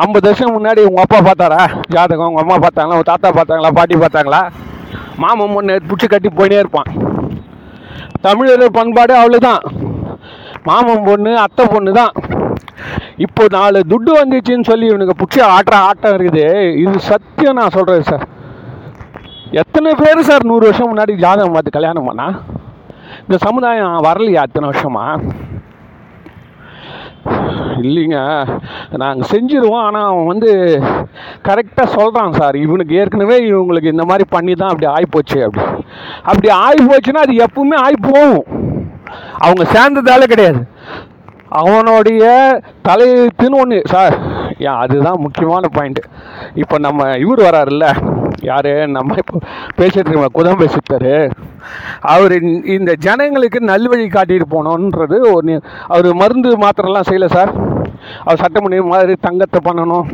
ஐம்பது 0.03 0.25
வருஷம் 0.29 0.55
முன்னாடி 0.57 0.81
உங்கள் 0.89 1.05
அப்பா 1.05 1.19
பார்த்தாரா? 1.27 1.61
ஜாதகம் 1.95 2.29
உங்கள் 2.29 2.43
அம்மா 2.45 2.57
பார்த்தாங்களா? 2.65 2.95
உங்கள் 2.97 3.11
தாத்தா 3.11 3.31
பார்த்தாங்களா? 3.39 3.71
பாட்டி 3.79 3.97
பார்த்தாங்களா? 4.03 4.41
மாமன் 5.23 5.55
பொண்ணு 5.55 5.75
பிடிச்சி 5.89 6.07
கட்டி 6.13 6.29
போயினே 6.39 6.61
இருப்பான். 6.63 6.89
தமிழர் 8.25 8.77
பண்பாடு 8.79 9.13
அவ்வளோதான் 9.21 9.63
மாமன் 10.69 11.05
பொண்ணு 11.07 11.31
அத்தை 11.45 11.63
பொண்ணு 11.73 11.91
தான் 12.01 12.13
இப்போ 13.25 13.43
நாலு 13.57 13.79
துட்டு 13.91 14.11
வந்துச்சுன்னு 14.21 14.69
சொல்லி 14.71 14.85
இவனுக்கு 14.91 15.19
பிடிச்ச 15.19 15.37
ஆட்டுற 15.55 15.75
ஆட்டம் 15.89 16.15
இருக்குது. 16.17 16.45
இது 16.83 16.95
சத்தியம் 17.11 17.59
நான் 17.59 17.75
சொல்கிறேன் 17.77 18.09
சார் 18.11 18.25
எத்தனை 19.61 19.91
பேர் 20.01 20.27
சார் 20.29 20.49
நூறு 20.51 20.65
வருஷம் 20.67 20.89
முன்னாடி 20.91 21.13
ஜாதகம் 21.25 21.55
பார்த்து 21.55 21.77
கல்யாணம் 21.77 22.07
பண்ணா? 22.09 22.27
இந்த 23.25 23.37
சமுதாயம் 23.45 23.93
வரலையா 24.07 24.41
அத்தனை 24.45 24.69
வருஷமா? 24.69 25.05
இல்லைங்க. 27.87 28.19
நாங்கள் 29.01 29.29
செஞ்சிருவோம் 29.31 29.85
ஆனால் 29.87 30.07
அவன் 30.11 30.29
வந்து 30.31 30.51
கரெக்டாக 31.47 31.93
சொல்கிறான் 31.95 32.37
சார் 32.39 32.55
இவனுக்கு 32.65 32.93
ஏற்கனவே 33.01 33.37
இவங்களுக்கு 33.49 33.93
இந்த 33.93 34.05
மாதிரி 34.11 34.25
பண்ணி 34.35 34.53
தான் 34.61 34.71
அப்படி 34.73 34.87
ஆகிப்போச்சு 34.95 35.39
அப்படி. 35.47 35.65
அப்படி 36.29 36.49
ஆகி 36.65 36.81
போச்சுன்னா 36.89 37.25
அது 37.25 37.35
எப்பவுமே 37.47 37.77
ஆகி 37.85 37.99
போகும் 38.09 38.45
அவங்க 39.45 39.63
சேர்ந்ததால 39.75 40.27
கிடையாது. 40.33 40.61
அவனுடைய 41.49 42.23
தலையெழுத்துன்னு 42.87 43.59
ஒன்று 43.63 43.81
சார் 43.93 44.15
ஏன் 44.57 44.79
அதுதான் 44.83 45.19
முக்கியமான 45.25 45.67
பாயிண்ட் 45.67 46.01
இப்போ 46.61 46.75
நம்ம 46.77 47.09
இவர் 47.23 47.41
வராருல்ல. 47.47 47.87
யார்? 48.41 48.71
நம்ம 48.95 49.15
இப்போ 49.17 49.35
பேசிகிட்டு 49.77 50.11
இருக்கோம் 50.11 50.35
குதம் 50.39 50.61
பேசிட்டாரு 50.63 51.13
அவர் 52.13 52.35
இந்த 52.77 52.91
ஜனங்களுக்கு 53.05 53.59
நல்வழி 53.71 54.05
காட்டிட்டு 54.15 54.47
போனோன்றது 54.55 55.17
ஒரு 55.33 55.61
அவர் 55.87 56.09
மருந்து 56.13 56.51
மாத்திரலாம் 56.65 57.07
செய்யலை 57.09 57.29
சார். 57.37 57.51
அவர் 58.23 58.41
சட்டமணி 58.43 58.79
மாதிரி 58.93 59.15
தங்கத்தை 59.27 59.59
பண்ணணும். 59.71 60.07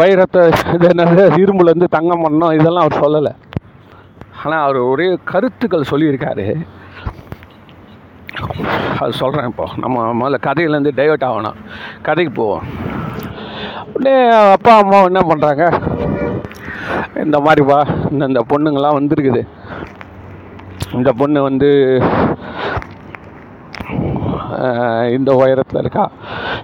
வைரத்தை 0.00 0.42
இது 0.74 0.88
என்னது 0.88 1.24
இரும்புலேருந்து 1.42 1.88
தங்கம் 1.96 2.24
பண்ணணும். 2.24 2.56
இதெல்லாம் 2.58 2.84
அவர் 2.86 3.02
சொல்லலை. 3.04 3.32
ஆனால் 4.42 4.64
அவர் 4.64 4.76
ஒரே 4.76 5.18
கருத்துக்கள் 5.24 5.90
சொல்லியிருக்காரு. 5.90 6.46
அது 9.00 9.12
சொல்கிறேன் 9.12 9.48
இப்போ 9.50 9.66
நம்ம 9.84 10.04
முதல்ல 10.20 10.38
கதையிலேருந்து 10.46 10.92
டைவர்ட் 10.98 11.28
ஆகணும். 11.30 11.58
கதைக்கு 12.02 12.32
போவோம். 12.32 12.64
உடனே 13.94 14.14
அப்பா 14.56 14.72
அம்மா 14.82 14.98
என்ன 15.10 15.20
பண்ணுறாங்க 15.30 15.64
இந்த 17.24 17.38
மாதிரிப்பா 17.46 17.78
இந்த 18.12 18.24
இந்த 18.30 18.42
பொண்ணுங்கள்லாம் 18.48 18.98
வந்துருக்குது. 18.98 19.42
இந்த 20.92 21.10
பொண்ணு 21.20 21.42
வந்து 21.48 21.70
இந்த 25.16 25.30
உயரத்தில் 25.40 25.80
இருக்கா. 25.80 26.04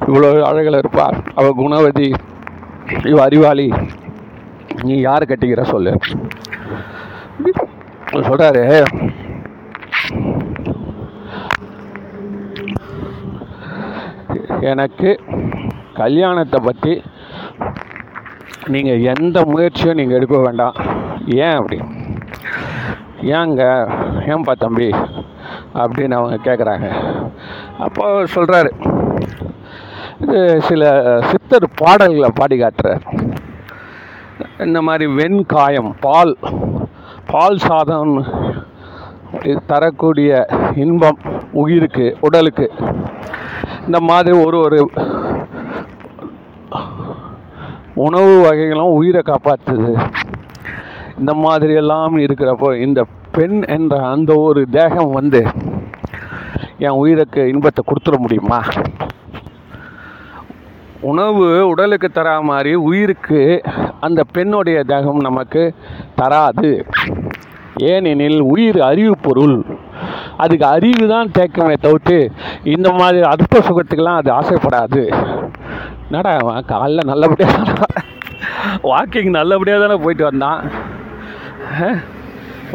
இவ்வளோ 0.07 0.29
அழகில் 0.51 0.81
இருப்பா. 0.83 1.07
அவள் 1.35 1.59
குணவதி. 1.63 2.09
இவ 3.11 3.19
அறிவாளி. 3.23 3.67
நீ 4.89 4.95
யார் 5.09 5.31
கட்டிக்கிற 5.31 5.63
சொல்லு. 5.73 5.93
சொல்கிறாரு 8.11 8.65
எனக்கு 14.71 15.11
கல்யாணத்தை 16.01 16.59
பற்றி 16.65 16.93
நீங்கள் 18.75 19.03
எந்த 19.13 19.39
முயற்சியும் 19.53 19.99
நீங்கள் 19.99 20.17
எடுக்க 20.17 20.37
வேண்டாம். 20.39 20.77
ஏன் 21.45 21.57
அப்படி? 21.59 21.79
ஏங்க 23.37 23.63
ஏன்பா 24.31 24.53
தம்பி? 24.63 24.89
அப்படின்னு 25.83 26.19
அவங்க 26.19 26.37
கேட்குறாங்க 26.47 26.89
அப்போ 27.85 28.05
சொல்கிறாரு 28.35 28.71
இது 30.25 30.41
சில 30.69 30.83
சித்தர் 31.31 31.67
பாடல்களை 31.81 32.31
பாடி 32.35 32.57
காட்டுறார். 32.61 33.05
இந்த 34.67 34.81
மாதிரி 34.89 35.07
வெண்காயம் 35.21 35.93
பால் 36.01 36.35
பால் 37.33 37.59
சாதம் 37.69 38.15
தரக்கூடிய 39.67 40.31
இன்பம் 40.85 41.19
உயிருக்கு 41.63 42.07
உடலுக்கு. 42.27 42.67
இந்த 43.87 44.01
மாதிரி 44.01 44.37
ஒரு 44.37 44.59
ஒரு 44.59 44.91
உணவு 47.95 48.41
வகைகளும் 48.43 48.93
உயிரை 48.93 49.23
காப்பாற்றுது 49.25 50.09
இந்த 51.19 51.35
மாதிரி 51.35 51.75
எல்லாம் 51.75 52.17
இருக்கிறப்போ 52.17 52.81
இந்த 52.81 53.07
பெண் 53.33 53.63
என்ற 53.63 54.09
அந்த 54.09 54.35
ஒரு 54.35 54.67
தேகம் 54.71 55.11
வந்து 55.11 55.43
என் 56.79 56.99
உயிருக்கு 57.03 57.49
இன்பத்தை 57.49 57.85
கொடுத்துட 57.87 58.19
முடியுமா? 58.19 58.63
உணவு 61.01 61.69
உடலுக்கு 61.69 62.11
தரா 62.15 62.43
மாதிரி 62.43 62.75
உயிருக்கு 62.75 63.63
அந்த 64.01 64.25
பெண்ணுடைய 64.33 64.83
தேகம் 64.85 65.21
நமக்கு 65.21 65.75
தராது. 66.15 66.87
ஏனெனில் 67.77 68.41
உயிர் 68.41 68.81
அறிவு 68.81 69.17
பொருள். 69.23 69.65
அதுக்கு 70.43 70.67
அறிவு 70.75 71.05
தான் 71.15 71.33
தேக்கமே 71.39 71.77
தவிர்த்து 71.87 72.19
இந்த 72.75 72.89
மாதிரி 73.01 73.21
அற்ப 73.33 73.61
சுகத்துக்கெல்லாம் 73.69 74.21
அது 74.21 74.31
ஆசைப்படாது. 74.41 75.03
என்னடா 76.07 76.33
காலைல 76.73 77.05
நல்லபடியாக 77.13 77.89
வாக்கிங் 78.91 79.31
நல்லபடியாக 79.39 79.83
தானே 79.85 79.97
போயிட்டு 80.05 80.25
வந்தான். 80.31 80.61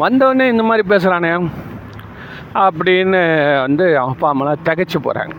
வந்தவொடனே 0.04 0.44
இந்த 0.52 0.62
மாதிரி 0.68 0.84
பேசுகிறானே 0.92 1.32
அப்படின்னு 2.64 3.20
வந்து 3.64 3.84
அவன் 4.00 4.12
அப்பா 4.14 4.28
அம்மாலாம் 4.32 4.64
திகைச்சு 4.68 4.98
போகிறாங்க 5.06 5.34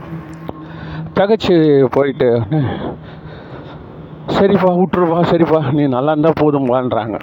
திகைச்சு 1.18 1.56
போயிட்டு 1.96 2.30
சரிப்பா 4.38 4.70
விட்டுருப்பா 4.80 5.20
சரிப்பா 5.32 5.60
நீ 5.78 5.84
நல்லா 5.96 6.14
இருந்தால் 6.14 6.42
போதும்பான்றாங்க. 6.42 7.18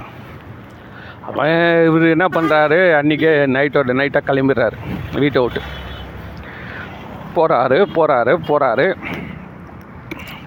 அப்போ 1.29 1.45
இவர் 1.89 2.05
என்ன 2.15 2.27
பண்ணுறாரு 2.37 2.79
அன்றைக்கே 2.99 3.31
நைட்டோட 3.55 3.95
நைட்டாக 4.01 4.29
கிளம்பிடுறாரு. 4.29 4.77
வீட்டை 5.23 5.41
விட்டு. 5.45 5.63
போகிறாரு 7.37 7.79
போகிறாரு 7.97 8.33
போகிறாரு 8.49 8.87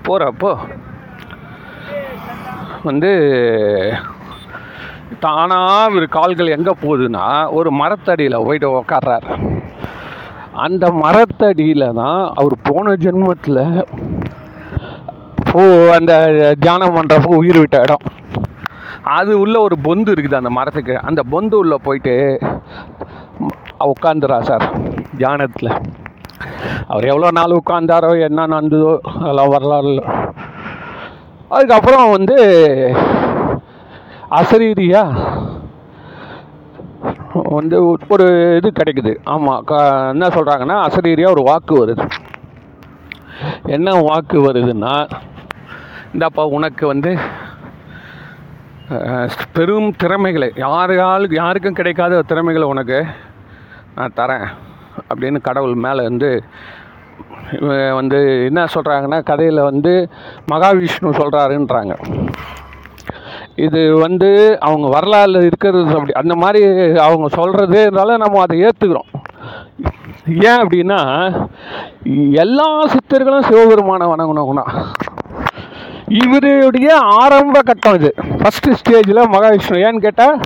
போகிறப்போ 0.05 0.51
வந்து 2.87 3.11
தானாக 5.23 5.89
இவர் 5.91 6.05
கால்கள் 6.15 6.55
எங்கே 6.55 6.73
போகுதுன்னா 6.83 7.25
ஒரு 7.57 7.69
மரத்தடியில் 7.81 8.43
போயிட்டு 8.47 8.69
உக்காடுறாரு 8.79 9.29
அந்த 10.65 10.85
மரத்தடியில் 11.03 11.85
தான் 12.01 12.21
அவர் 12.39 12.55
போன 12.69 12.95
ஜென்மத்தில் 13.03 13.61
பூ 15.49 15.61
அந்த 15.97 16.13
தியானம் 16.63 16.95
பண்ணுறப்போ 16.97 17.37
உயிர் 17.41 17.61
விட்ட 17.61 17.77
இடம். 17.85 18.05
அது 19.03 19.31
உள்ள 19.39 19.55
ஒரு 19.59 19.75
பொந்து 19.83 20.11
இருக்குது 20.13 20.39
அந்த 20.39 20.51
மரத்துக்கு. 20.57 20.95
அந்த 21.09 21.21
பொந்து 21.31 21.53
உள்ள 21.53 21.75
போயிட்டு 21.77 22.15
உட்காந்துரா 23.93 24.39
சார். 24.49 24.65
தியானத்தில். 25.17 25.71
அவர் 26.87 27.09
எவ்வளோ 27.11 27.31
நாள் 27.37 27.59
உட்காந்தாரோ 27.59 28.11
என்ன 28.27 28.45
நடந்ததோ 28.53 28.91
அதெல்லாம் 29.21 29.53
வரலாறு 29.55 29.95
அதுக்கப்புறம் 31.55 32.11
வந்து 32.11 32.37
அசரீரியா 34.39 35.03
வந்து 37.57 37.77
ஒரு 38.13 38.25
இது 38.59 38.69
கிடைக்குது. 38.79 39.13
ஆமாம் 39.33 39.63
க 39.63 39.73
என்ன 40.13 40.27
சொல்கிறாங்கன்னா 40.27 40.77
அசரீரியாக 40.87 41.35
ஒரு 41.35 41.43
வாக்கு 41.49 41.73
வருது. 41.81 42.05
என்ன 43.75 43.93
வாக்கு 44.09 44.37
வருதுன்னா 44.47 44.93
இந்தாப்பா 46.13 46.43
உனக்கு 46.57 46.83
வந்து 46.87 47.11
பெரும் 49.53 49.95
திறமைகளை 49.97 50.51
யாரால் 50.55 51.31
யாருக்கும் 51.31 51.73
கிடைக்காத 51.73 52.21
திறமைகளை 52.21 52.67
உனக்கு 52.67 53.05
நான் 53.95 54.15
தரேன் 54.15 54.47
அப்படின்னு 55.09 55.39
கடவுள் 55.41 55.75
மேலே 55.75 56.03
வந்து 56.03 56.41
வந்து 57.93 58.45
என்ன 58.45 58.67
சொல்கிறாங்கன்னா 58.73 59.23
கதையில் 59.23 59.61
வந்து 59.61 60.09
மகாவிஷ்ணு 60.51 61.17
சொல்கிறாருன்றாங்க 61.17 61.95
இது 63.55 63.97
வந்து 63.97 64.57
அவங்க 64.59 64.99
வரலாறுல 64.99 65.41
இருக்கிறது 65.43 65.93
அப்படி 65.93 66.11
அந்த 66.11 66.35
மாதிரி 66.35 66.61
அவங்க 66.97 67.27
சொல்கிறதுனால 67.37 68.17
நம்ம 68.17 68.41
அதை 68.41 68.59
ஏற்றுக்கிறோம் 68.61 69.09
ஏன் 70.25 70.61
அப்படின்னா 70.61 70.99
எல்லா 72.13 72.87
சித்தர்களும் 72.87 73.41
சிவபெருமானை 73.41 74.07
வணங்கினவங்கன்னா 74.07 74.65
இவருடைய 76.19 76.89
ஆரம்ப 77.21 77.57
கட்டம் 77.67 77.97
இது. 77.99 78.09
ஃபஸ்ட்டு 78.39 78.77
ஸ்டேஜில் 78.79 79.29
மகாவிஷ்ணு. 79.33 79.81
ஏன்னு 79.87 80.05
கேட்டால் 80.05 80.37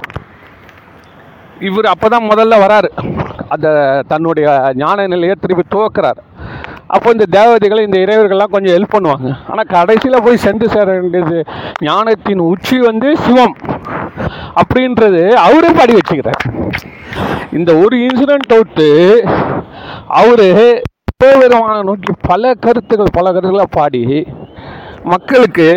இவர் 1.67 1.87
அப்போ 1.91 2.07
தான் 2.13 2.29
முதல்ல 2.31 2.55
வராரு. 2.63 2.89
அந்த 3.53 3.67
தன்னுடைய 4.11 4.47
ஞான 4.81 5.05
நிலையை 5.13 5.35
திருப்பி 5.43 5.63
துவக்கிறார். 5.75 6.19
அப்போ 6.95 7.07
இந்த 7.15 7.25
தேவதைகள் 7.37 7.85
இந்த 7.85 7.97
இறைவர்கள்லாம் 8.05 8.53
கொஞ்சம் 8.55 8.75
ஹெல்ப் 8.75 8.95
பண்ணுவாங்க. 8.95 9.29
ஆனால் 9.51 9.69
கடைசியில் 9.75 10.23
போய் 10.25 10.43
சென்று 10.45 10.67
சேர 10.75 10.87
வேண்டியது 10.97 11.39
ஞானத்தின் 11.89 12.43
உச்சி 12.51 12.77
வந்து 12.89 13.09
சிவம் 13.25 13.55
அப்படின்றது 14.61 15.21
அவரே 15.45 15.71
பாடி 15.79 15.95
வச்சுக்கிறார். 15.99 16.41
இந்த 17.59 17.71
ஒரு 17.83 17.97
இன்சிடென்ட் 18.07 18.53
விட்டு 18.59 18.89
அவரு 20.21 20.49
விதமான 21.41 21.75
நோக்கி 21.87 22.11
பல 22.29 22.53
கருத்துக்கள் 22.65 23.15
பல 23.17 23.25
கருத்துக்களை 23.35 23.67
பாடி 23.77 24.01
மக்களுக்கு 25.13 25.67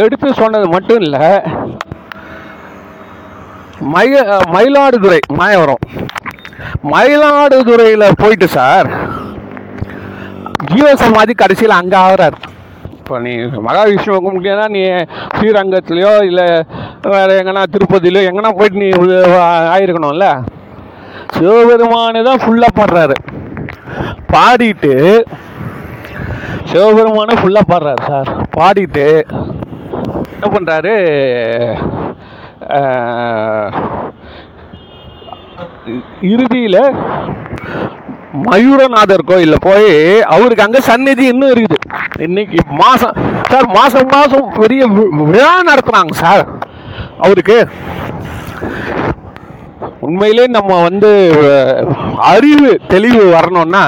எடுத்து 0.00 0.28
சொன்னது 0.40 0.66
மட்டும் 0.74 1.00
இல்லை. 1.06 1.26
மய 3.94 4.22
மயிலாடுதுறை 4.54 5.20
மாயவரம். 5.40 5.84
மயிலாடுதுறையில் 6.92 8.16
போயிட்டு 8.22 8.46
சார் 8.56 8.88
ஜீவசமாதி 10.72 11.34
கடைசியில் 11.42 11.78
அங்கே 11.80 11.98
ஆகிறார். 12.06 12.36
இப்போ 12.98 13.18
நீ 13.26 13.32
மகாவிஷ்ணு 13.68 14.18
கும்பிட்டீங்கன்னா 14.24 14.66
நீ 14.76 14.82
ஸ்ரீரங்கத்துலேயோ 15.36 16.12
இல்லை 16.30 16.48
வேறு 17.14 17.38
எங்கன்னா 17.42 17.62
திருப்பதியிலையோ 17.74 18.28
எங்கன்னா 18.30 18.52
போயிட்டு 18.58 18.82
நீ 18.82 18.88
ஆயிருக்கணும்ல? 19.74 20.28
சிவபெருமானு 21.36 22.26
தான் 22.28 22.42
ஃபுல்லாக 22.42 22.78
பாடுறாரு. 22.80 23.16
பாடிட்டு 24.34 24.94
சிவபெருமானே 26.64 27.34
ஃபுல்லாக 27.36 27.70
பாடுறாரு 27.70 28.02
சார் 28.06 28.28
பாடிட்டு 28.56 29.06
என்ன 30.32 30.48
பண்ணுறாரு 30.52 30.94
இறுதியில் 36.30 36.82
மயூரநாதர் 38.44 39.24
கோயிலில் 39.24 39.64
போய் 39.64 39.88
அவருக்கு 40.26 40.64
அங்கே 40.64 40.80
சந்நிதி 40.80 41.24
இன்னும் 41.26 41.52
இருக்குது. 41.52 41.78
இன்னைக்கு 42.18 42.58
மாதம் 42.78 43.16
சார் 43.50 43.66
மாதம் 43.74 44.10
மாதம் 44.12 44.46
பெரிய 44.58 44.82
வி- 44.88 45.10
விழா 45.24 45.54
நடத்துகிறாங்க 45.62 46.14
சார் 46.16 46.44
அவருக்கு 47.18 47.56
உண்மையிலே 50.00 50.46
நம்ம 50.48 50.82
வந்து 50.82 51.10
அறிவு 52.28 52.70
தெளிவு 52.88 53.24
வரணும்னா 53.30 53.84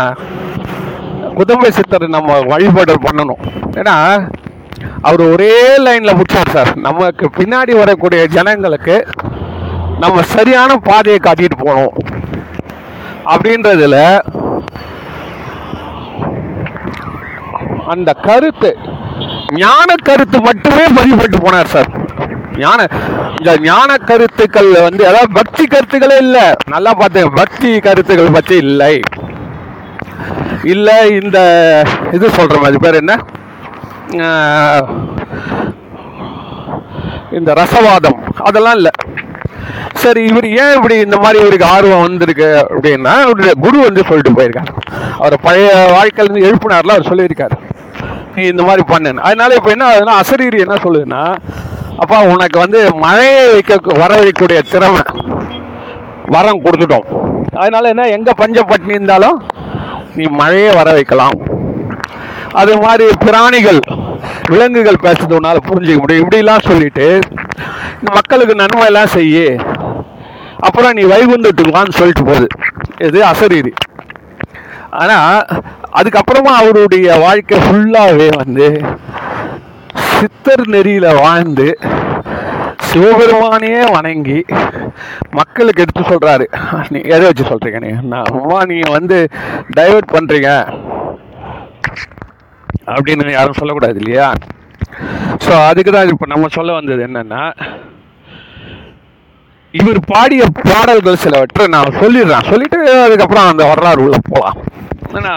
குதம்பை 1.39 1.71
சித்தர் 1.79 2.07
நம்ம 2.17 2.39
வழிபாடு 2.53 2.95
பண்ணணும். 3.07 3.43
ஏன்னா 3.81 3.97
அவர் 5.09 5.23
ஒரே 5.33 5.55
லைனில் 5.85 6.17
முடிச்சார் 6.19 6.53
சார். 6.55 6.71
நமக்கு 6.87 7.27
பின்னாடி 7.39 7.73
வரக்கூடிய 7.83 8.23
ஜனங்களுக்கு 8.37 8.97
நம்ம 10.03 10.23
சரியான 10.35 10.77
பாதையை 10.89 11.19
காட்டிட்டு 11.25 11.59
போகணும். 11.65 11.95
அப்படின்றதுல 13.33 13.99
அந்த 17.93 18.11
கருத்து 18.27 18.71
ஞான 19.63 19.95
கருத்து 20.09 20.39
மட்டுமே 20.49 20.85
பதிவுபட்டு 20.99 21.39
போனார் 21.45 21.73
சார். 21.75 21.91
ஞான 22.63 22.87
இந்த 23.39 23.53
ஞான 23.69 23.91
கருத்துக்கள் 24.11 24.71
வந்து 24.87 25.03
அதாவது 25.11 25.31
பக்தி 25.39 25.65
கருத்துக்களே 25.67 26.17
இல்லை. 26.27 26.45
நல்லா 26.75 26.93
பார்த்தேன் 27.01 27.35
பக்தி 27.41 27.71
கருத்துக்கள் 27.87 28.37
பற்றி 28.37 28.57
இல்லை. 28.67 28.95
இல்லை 30.73 30.97
இந்த 31.21 31.39
இது 32.17 32.27
சொல்கிற 32.39 32.59
மாதிரி 32.65 32.81
பேர் 32.85 33.01
என்ன? 33.03 33.15
இந்த 37.39 37.51
ரசவாதம் 37.61 38.19
அதெல்லாம் 38.49 38.77
இல்லை. 38.81 38.93
சரி 40.03 40.23
இவர் 40.31 40.47
ஏன் 40.63 40.75
இப்படி 40.77 40.97
இந்த 41.07 41.17
மாதிரி 41.25 41.39
இவருக்கு 41.43 41.67
ஆர்வம் 41.75 42.05
வந்திருக்கு 42.07 42.49
அப்படின்னா 42.75 43.13
அவருடைய 43.25 43.53
குரு 43.65 43.79
வந்து 43.89 44.03
சொல்லிட்டு 44.09 44.37
போயிருக்காரு. 44.39 44.73
அவர் 45.23 45.37
பழைய 45.47 45.69
வாழ்க்கையிலேருந்து 45.97 46.47
எழுப்பினார்ல 46.49 46.97
அவர் 46.97 47.11
சொல்லியிருக்காரு. 47.11 47.57
நீ 48.35 48.43
இந்த 48.53 48.63
மாதிரி 48.69 48.85
பண்ணுன்னு. 48.93 49.25
அதனால 49.29 49.57
இப்போ 49.59 49.71
என்ன 49.75 49.87
ஆகுதுன்னா 49.91 50.19
அசரீரி 50.23 50.61
என்ன 50.67 50.79
சொல்லுதுன்னா 50.87 51.23
அப்பா 52.03 52.19
உனக்கு 52.35 52.59
வந்து 52.65 52.79
மழையை 53.05 53.43
வைக்க 53.55 53.99
வர 54.03 54.13
வைக்கக்கூடிய 54.21 54.61
திறமை 54.73 55.03
வரம் 56.35 56.63
கொடுத்துட்டோம். 56.65 57.09
அதனால 57.63 57.89
என்ன 57.95 58.05
எங்கே 58.17 58.33
பஞ்சப்பட்டினி 58.43 58.97
இருந்தாலும் 58.99 59.39
நீ 60.17 60.25
மழையே 60.41 60.71
வர 60.79 60.89
வைக்கலாம். 60.97 61.37
அது 62.61 62.73
மாதிரி 62.85 63.05
பிராணிகள் 63.27 63.81
விலங்குகள் 64.53 65.03
பேசுறது 65.05 65.37
உன்னால் 65.39 65.67
புரிஞ்சிக்க 65.69 66.01
முடியும். 66.01 66.25
இப்படிலாம் 66.25 66.67
சொல்லிட்டு 66.71 67.07
மக்களுக்கு 68.17 68.55
நன்மை 68.63 68.87
எல்லாம் 68.91 69.15
செய்ய 69.17 69.39
அப்புறம் 70.67 70.97
நீ 70.99 71.05
வைகுந்தத்துக்கு 71.13 71.99
சொல்லிட்டு 72.01 72.25
போகுது 72.31 72.49
இது 73.09 73.19
அசரீரி. 73.31 73.73
ஆனால் 75.01 75.47
அதுக்கப்புறமா 75.99 76.53
அவருடைய 76.61 77.07
வாழ்க்கை 77.25 77.59
ஃபுல்லாகவே 77.65 78.29
வந்து 78.41 78.69
சித்தர் 80.17 80.65
நெறியில் 80.75 81.19
வாழ்ந்து 81.25 81.67
சிவபெருமானையே 82.93 83.83
வணங்கி 83.97 84.39
மக்களுக்கு 85.39 85.83
எடுத்து 85.85 86.03
சொல்றாரு. 86.11 86.47
நீ 86.93 86.99
எதை 87.15 87.23
வச்சு 87.29 87.45
சொல்றீங்க 87.51 87.79
நீ? 87.85 87.91
நான் 88.13 88.31
அம்மா 88.33 88.59
நீங்க 88.71 88.89
வந்து 88.99 89.19
டைவர்ட் 89.79 90.13
பண்றீங்க. 90.15 90.51
அப்படின்னு 92.95 93.37
யாரும் 93.37 93.59
சொல்லக்கூடாது 93.61 93.99
இல்லையா? 94.03 94.29
ஸோ 95.45 95.53
அதுக்கு 95.69 95.91
தான் 95.93 96.11
இப்போ 96.13 96.27
நம்ம 96.33 96.51
சொல்ல 96.57 96.73
வந்தது 96.79 97.03
என்னன்னா 97.09 97.43
இவர் 99.75 100.01
பாடிய 100.13 100.43
பாடல்கள் 100.71 101.23
சிலவற்றை 101.25 101.67
நான் 101.75 101.99
சொல்லிடுறேன். 102.01 102.49
சொல்லிட்டு 102.53 102.79
அதுக்கப்புறம் 103.07 103.51
அந்த 103.53 103.65
வரலாறு 103.71 104.05
உள்ள 104.07 104.19
போகலாம் 104.31 104.59
ஏன்னா 105.19 105.35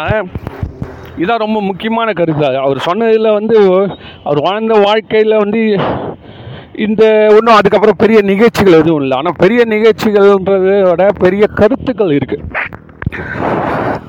இதான் 1.24 1.44
ரொம்ப 1.44 1.60
முக்கியமான 1.68 2.10
கருத்து. 2.13 2.48
அவர் 2.65 2.80
சொன்னதில் 2.88 3.36
வந்து 3.38 3.58
அவர் 4.28 4.39
வாழ்ந்த 4.48 4.74
வாழ்க்கையில் 4.88 5.41
வந்து 5.44 5.62
இந்த 6.85 7.03
ஒன்றும் 7.35 7.57
அதுக்கப்புறம் 7.57 8.01
பெரிய 8.03 8.19
நிகழ்ச்சிகள் 8.29 8.79
எதுவும் 8.79 9.01
இல்லை. 9.01 9.17
ஆனால் 9.17 9.39
பெரிய 9.43 9.61
நிகழ்ச்சிகள்ன்றதை 9.73 10.75
விட 10.89 11.05
பெரிய 11.23 11.45
கருத்துக்கள் 11.59 12.11
இருக்கு. 12.17 12.38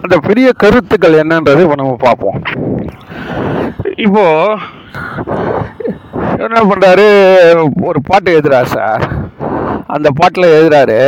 அந்த 0.02 0.16
பெரிய 0.29 0.48
கருத்துக்கள் 0.62 1.20
என்னன்றது 1.22 1.64
இப்போ 1.66 1.76
நம்ம 1.83 1.96
பார்ப்போம். 2.07 2.38
இப்போ 4.07 4.24
என்ன 6.44 6.61
பண்ணுறாரு 6.70 7.07
ஒரு 7.88 8.00
பாட்டு 8.09 8.31
எழுதுறாரு 8.37 8.70
சார். 8.76 9.05
அந்த 9.94 10.09
பாட்டில் 10.20 10.55
எழுதுறாரு 10.57 11.00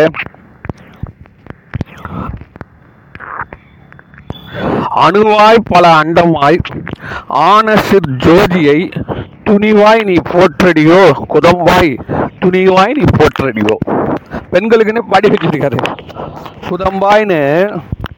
அணுவாய் 5.04 5.58
பல 5.72 5.84
அண்டமாய் 6.02 6.58
ஆன 7.48 7.76
சிற் 7.88 8.08
ஜோதியை 8.26 8.78
துணிவாய் 9.48 10.02
நீ 10.04 10.14
போற்றடியோ? 10.32 10.98
குதம்பாய் 11.34 11.92
துணிவாய் 12.40 12.96
நீ 12.98 13.04
போற்றடியோ? 13.18 13.74
பெண்களுக்குன்னு 14.52 14.98
பாடி 15.10 15.28
வச்சிருக்காரு 15.28 15.78
குதம்பாய்னு 16.70 17.40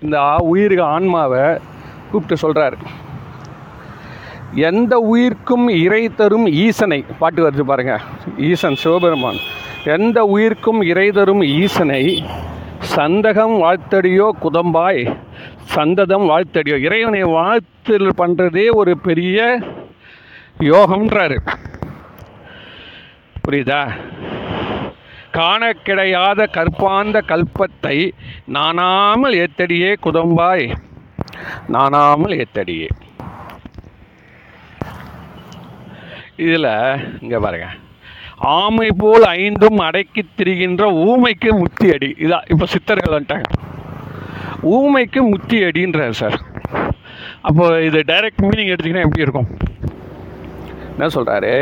இந்த 0.01 0.37
உயிருக்கு 0.39 0.85
ஆன்மாவை 0.85 1.43
கூப்பிட்டு 2.11 2.47
சொல்கிறாரு 2.47 2.79
எந்த 4.55 4.99
உயிர்க்கும் 4.99 5.69
இறை 5.69 6.03
தரும் 6.09 6.47
ஈசனை. 6.47 7.05
பாட்டு 7.19 7.41
வருது 7.47 7.61
பாருங்க. 7.61 7.95
ஈசன் 8.39 8.75
சிவபெருமான். 8.75 9.41
எந்த 9.85 10.25
உயிர்க்கும் 10.25 10.81
இறை 10.83 11.11
தரும் 11.11 11.43
ஈசனை. 11.43 12.25
சந்தகம் 12.97 13.55
வாழ்த்தடியோ 13.63 14.29
குதம்பாய் 14.43 15.03
சந்ததம் 15.77 16.27
வாழ்த்தடியோ. 16.31 16.77
இறைவனை 16.81 17.23
வாழ்த்து 17.23 17.99
பண்ணுறதே 17.99 18.67
ஒரு 18.81 18.99
பெரிய 18.99 19.59
யோகம்ன்றாரு. 20.61 21.37
புரியுதா? 23.45 23.83
காண 25.31 25.73
கிடையாத 25.73 26.49
கற்பாந்த 26.53 27.23
கல்பத்தை 27.31 27.97
நானாமல் 28.55 29.37
ஏத்தடியே 29.43 29.91
குதம்பாய். 30.05 30.67
நானாமல் 31.73 32.35
ஏத்தடியே. 32.43 32.89
இதில் 36.37 36.71
இங்கே 37.21 37.37
பாருங்க. 37.37 37.69
ஆமை 38.39 38.89
போல் 38.99 39.23
ஐந்தும் 39.23 39.79
அடக்கி 39.79 40.23
திரிகின்ற 40.37 40.85
ஊமைக்கு 41.09 41.51
முத்தி 41.59 41.93
அடி 41.93 42.15
இதான் 42.19 42.47
இப்போ 42.49 42.67
சித்தர்கள் 42.67 43.15
வந்துட்டாங்க. 43.17 43.49
ஊமைக்கு 44.77 45.23
முத்தி 45.31 45.63
அடின்றார் 45.63 46.21
சார். 46.23 46.39
அப்போ 47.41 47.83
இது 47.83 47.99
டைரக்ட் 48.07 48.43
மீனிங் 48.43 48.73
எடுத்தீங்கன்னா 48.75 49.07
எப்படி 49.09 49.27
இருக்கும்? 49.27 49.51
என்ன 51.01 51.15
சொல்கிறாரு 51.15 51.57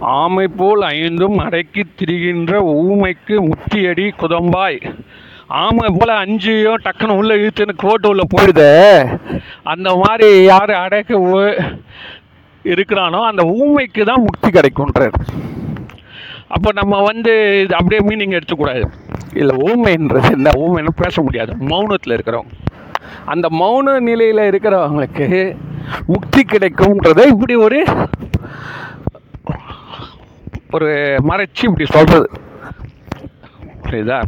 ஆமை 0.00 0.48
போல் 0.48 0.82
ஐந்தும் 0.82 1.38
அடக்கி 1.38 1.82
திரிகின்ற 1.96 2.52
ஊமைக்கு 2.76 3.34
முத்தியடி 3.48 4.06
குதம்பாய். 4.20 4.78
ஆமை 5.46 5.88
போல் 5.98 6.12
அஞ்சையும் 6.16 6.82
டக்குன்னு 6.84 7.16
உள்ளே 7.16 7.34
இழுத்துன்னு 7.34 7.74
கோட்டு 7.76 8.08
உள்ளே 8.08 8.24
போயிடுது. 8.32 8.70
அந்த 9.62 9.88
மாதிரி 10.02 10.42
யார் 10.42 10.72
அடக்க 10.84 11.18
இருக்கிறானோ 12.64 13.20
அந்த 13.30 13.42
ஊமைக்கு 13.60 14.04
தான் 14.04 14.26
முக்தி 14.26 14.48
கிடைக்கும்ன்றார். 14.50 15.16
அப்போ 16.48 16.70
நம்ம 16.72 17.02
வந்து 17.02 17.60
இது 17.62 17.74
அப்படியே 17.76 18.02
மீனிங் 18.08 18.36
எடுத்துக்கூடாது. 18.38 18.84
இல்லை 19.34 19.54
ஊமைன்றது 19.56 20.30
என்ன? 20.30 20.50
ஊமைன்னு 20.64 20.92
பேச 20.96 21.22
முடியாது. 21.22 21.52
மௌனத்தில் 21.70 22.14
இருக்கிறவங்க. 22.16 22.52
அந்த 23.24 23.48
மௌன 23.60 24.00
நிலையில் 24.00 24.48
இருக்கிறவங்களுக்கு 24.50 25.56
முக்தி 26.06 26.42
கிடைக்கும்ன்றதை 26.42 27.24
இப்படி 27.26 27.54
ஒரு 27.54 27.86
ஒரு 30.70 30.90
மறைச்சி 31.28 31.62
இப்படி 31.62 31.86
சொல்கிறது 31.86 32.28
புரியுதா? 33.84 34.22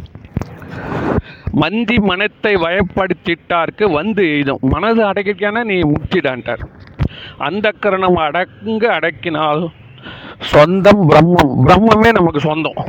மந்தி 1.61 1.97
மனத்தை 1.99 2.53
வயப்படுத்திட்டார்க்கு 2.55 3.85
வந்து 3.91 4.23
எய்தும் 4.35 4.63
மனது 4.73 5.01
அடக்கிட்டானா 5.09 5.63
நீ 5.63 5.77
முக்திடான்ட்டார் 5.91 6.63
அந்த 7.37 7.71
கரணம் 7.79 8.15
அடங்க 8.15 8.83
அடக்கினால் 8.97 9.63
சொந்தம் 10.39 11.09
பிரம்மம். 11.09 11.53
பிரம்மமே 11.65 12.09
நமக்கு 12.11 12.39
சொந்தம். 12.39 12.79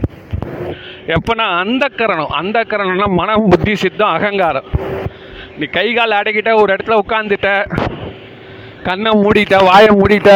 எப்பனா 1.15 1.47
அந்த 1.63 1.85
கரணம். 1.89 2.33
அந்த 2.41 2.65
கரணம்னா 2.71 3.09
மனம் 3.21 3.49
புத்தி 3.49 3.75
சித்தம் 3.75 4.15
அகங்காரம். 4.17 4.69
நீ 5.59 5.67
கை 5.67 5.95
கால் 5.95 6.19
அடக்கிட்ட 6.21 6.55
ஒரு 6.63 6.71
இடத்துல 6.75 6.99
உட்காந்துட்ட 7.03 7.51
கண்ணை 8.89 9.13
மூடிட்ட 9.13 9.57
வாயை 9.65 9.89
மூடிட்ட 9.89 10.33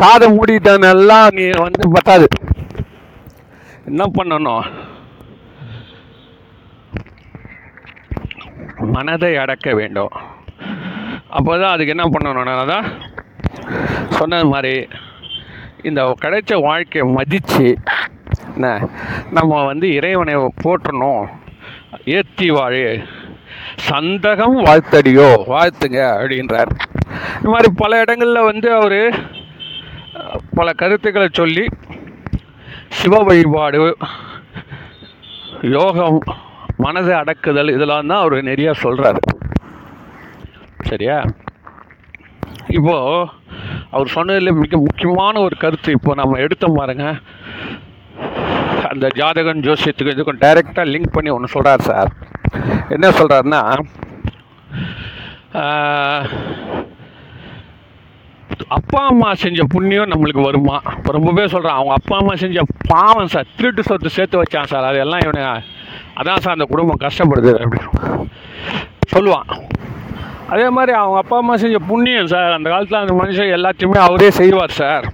காதை 0.00 0.26
மூடிட்டனெல்லாம் 0.36 1.28
நீ 1.38 1.44
வந்து 1.66 1.84
பத்தாது. 1.94 2.26
என்ன 3.90 4.02
பண்ணணும்? 4.16 4.64
மனதை 8.94 9.30
அடக்க 9.42 9.68
வேண்டும். 9.80 10.14
அப்போ 11.36 11.52
தான் 11.60 11.72
அதுக்கு 11.74 11.94
என்ன 11.94 12.06
பண்ணணும்னா 12.14 12.54
தான் 12.72 12.86
சொன்னது 14.18 14.46
மாதிரி 14.54 14.74
இந்த 15.88 16.02
கிடைச்ச 16.22 16.52
வாழ்க்கையை 16.66 17.04
மதித்து 17.16 17.66
என்ன 18.54 18.68
நம்ம 19.36 19.62
வந்து 19.70 19.86
இறைவனை 19.98 20.34
போற்றணும். 20.64 21.24
ஏற்றி 22.16 22.48
வாழு 22.56 22.82
சந்தகம் 23.88 24.56
வாழ்த்தடியோ 24.66 25.28
வாழ்த்துங்க 25.52 26.00
அப்படின்றார். 26.18 26.70
இந்த 27.36 27.48
மாதிரி 27.54 27.68
பல 27.82 27.98
இடங்களில் 28.04 28.48
வந்து 28.50 28.68
அவர் 28.78 29.00
பல 30.54 30.72
கருத்துக்களை 30.72 31.28
சொல்லி 31.32 31.64
சிவ 32.98 33.18
வழிபாடு 33.18 33.80
யோகம் 35.76 36.18
மனதை 36.76 37.14
அடக்குதல் 37.14 37.74
இதெல்லாம் 37.74 38.06
தான் 38.06 38.22
அவர் 38.24 38.48
நிறையா 38.50 38.72
சொல்கிறாரு 38.82 39.20
சரியா? 40.88 41.16
இப்போது 42.68 43.28
அவர் 43.90 44.14
சொன்னதில் 44.16 44.58
மிக 44.62 44.76
முக்கியமான 44.76 45.40
ஒரு 45.40 45.56
கருத்து 45.56 45.90
இப்போ 45.92 46.14
நம்ம 46.14 46.38
எடுத்தோம் 46.38 46.78
பாருங்க. 46.78 47.06
அந்த 48.90 49.06
ஜாதகன் 49.14 49.64
ஜோசியத்துக்கு 49.66 50.14
இதுக்கும் 50.14 50.42
டைரெக்டாக 50.44 50.90
லிங்க் 50.92 51.14
பண்ணி 51.14 51.30
ஒன்று 51.30 51.54
சொல்கிறார் 51.54 51.86
சார். 51.90 52.10
என்ன 52.88 53.06
சொல்கிறாருன்னா 53.10 53.62
அப்பா 58.76 59.00
அம்மா 59.10 59.28
செஞ்ச 59.42 59.62
புண்ணியம் 59.72 60.10
நம்மளுக்கு 60.12 60.42
வருமா? 60.46 60.76
இப்போ 60.96 61.10
ரொம்பவே 61.16 61.44
சொல்கிறான் 61.54 61.78
அவங்க 61.78 61.92
அப்பா 61.98 62.14
அம்மா 62.20 62.34
செஞ்ச 62.42 62.62
பாவம் 62.92 63.30
சார் 63.34 63.50
திருட்டு 63.56 63.82
சொத்து 63.88 64.10
சேர்த்து 64.16 64.40
வச்சான் 64.42 64.70
சார் 64.72 64.88
அதெல்லாம் 64.90 65.22
இவனை 65.24 65.42
அதான் 66.20 66.42
சார் 66.44 66.56
அந்த 66.56 66.66
குடும்பம் 66.72 67.02
கஷ்டப்படுது 67.04 67.52
அப்படின்னு 67.62 67.90
சொல்லுவான். 69.14 69.48
அதே 70.52 70.66
மாதிரி 70.76 70.92
அவங்க 71.00 71.18
அப்பா 71.22 71.36
அம்மா 71.42 71.54
செஞ்ச 71.62 71.78
புண்ணியம் 71.90 72.32
சார் 72.34 72.56
அந்த 72.56 72.68
காலத்தில் 72.72 73.02
அந்த 73.02 73.14
மனுஷன் 73.20 73.54
எல்லாத்தையுமே 73.58 74.00
அவரே 74.06 74.30
செய்வார் 74.40 74.78
சார். 74.82 75.06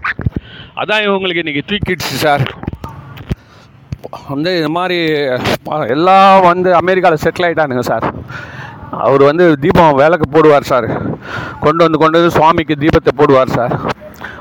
அதான் 0.83 1.05
இவங்களுக்கு 1.09 1.43
இன்றைக்கி 1.45 1.65
தூக்கிடுச்சு 1.71 2.17
சார். 2.27 2.45
வந்து 4.33 4.51
இது 4.61 4.71
மாதிரி 4.79 4.99
எல்லாம் 5.95 6.35
வந்து 6.51 6.71
அமெரிக்காவில் 6.81 7.23
செட்டில் 7.25 7.47
ஆகிட்டானுங்க 7.47 7.85
சார். 7.91 8.07
அவர் 9.01 9.23
வந்து 9.23 9.59
தீபம் 9.59 9.95
விளக்கு 9.95 10.27
போடுவார் 10.31 10.71
சார். 10.71 10.87
கொண்டு 11.61 11.83
வந்து 11.85 11.99
கொண்டு 11.99 12.19
வந்து 12.19 12.31
சுவாமிக்கு 12.31 12.75
தீபத்தை 12.75 13.13
போடுவார் 13.17 13.55
சார். 13.57 13.75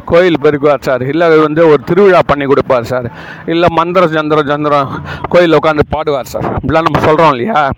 கோயில் 0.05 0.41
பெருக்குவார் 0.43 0.85
சார். 0.87 1.01
இல்லை 1.01 1.39
வந்து 1.39 1.67
ஒரு 1.67 1.83
திருவிழா 1.83 2.19
பண்ணி 2.25 2.45
கொடுப்பார் 2.45 2.83
சார். 2.83 3.11
இல்லை 3.45 3.67
மந்திரம் 3.71 4.09
சந்திரம் 4.09 4.47
சந்திரம் 4.47 4.89
கோயிலில் 5.29 5.57
உட்காந்து 5.57 5.85
பாடுவார் 5.95 6.31
சார். 6.33 6.43
இப்படிலாம் 6.43 6.87
நம்ம 6.87 6.99
சொல்கிறோம் 6.99 7.31
இல்லையா? 7.31 7.69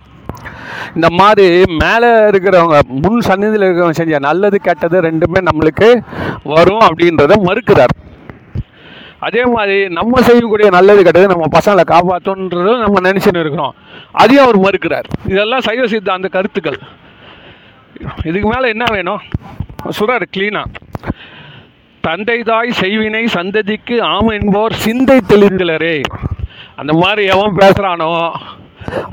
இந்த 0.96 1.10
மாதிரி 1.10 1.64
மேலே 1.66 2.08
இருக்கிறவங்க 2.08 2.80
முன் 2.88 3.22
சந்நிதியில் 3.22 3.68
இருக்கிறவங்க 3.68 4.00
செஞ்ச 4.02 4.20
நல்லது 4.20 4.60
கெட்டது 4.60 5.02
ரெண்டுமே 5.02 5.42
நம்மளுக்கு 5.52 6.02
வரும் 6.44 6.80
அப்படின்றத 6.80 7.36
மறுக்கிறார். 7.44 7.94
அதே 9.28 9.44
மாதிரி 9.56 9.76
நம்ம 9.98 10.22
செய்யக்கூடிய 10.28 10.70
நல்லது 10.76 11.02
கெட்டது 11.04 11.32
நம்ம 11.32 11.46
பசங்களை 11.58 11.84
காப்பாற்றணுன்றது 11.94 12.74
நம்ம 12.86 13.02
நினச்சின்னு 13.10 13.44
இருக்கிறோம். 13.44 13.76
அதையும் 14.12 14.46
அவர் 14.46 14.60
மறுக்கிறார். 14.66 15.08
இதெல்லாம் 15.28 15.66
சைவ 15.68 15.88
சித்தாந்த 15.88 16.28
கருத்துக்கள். 16.28 16.80
இதுக்கு 18.24 18.48
மேலே 18.50 18.68
என்ன 18.70 18.86
வேணும்? 18.92 19.22
சுரர் 20.00 20.26
க்ளீனாக 20.38 20.82
தந்தை 22.02 22.38
தாய் 22.50 22.72
செய்வினை 22.80 23.24
சந்ததிக்கு 23.34 23.96
ஆம் 24.14 24.32
என்போர் 24.38 24.74
சிந்தை 24.86 25.18
தெளிந்தலரே. 25.28 25.96
அந்த 26.76 26.94
மாதிரி 26.94 27.24
எவன் 27.34 27.58
பேசுகிறானோ 27.60 28.10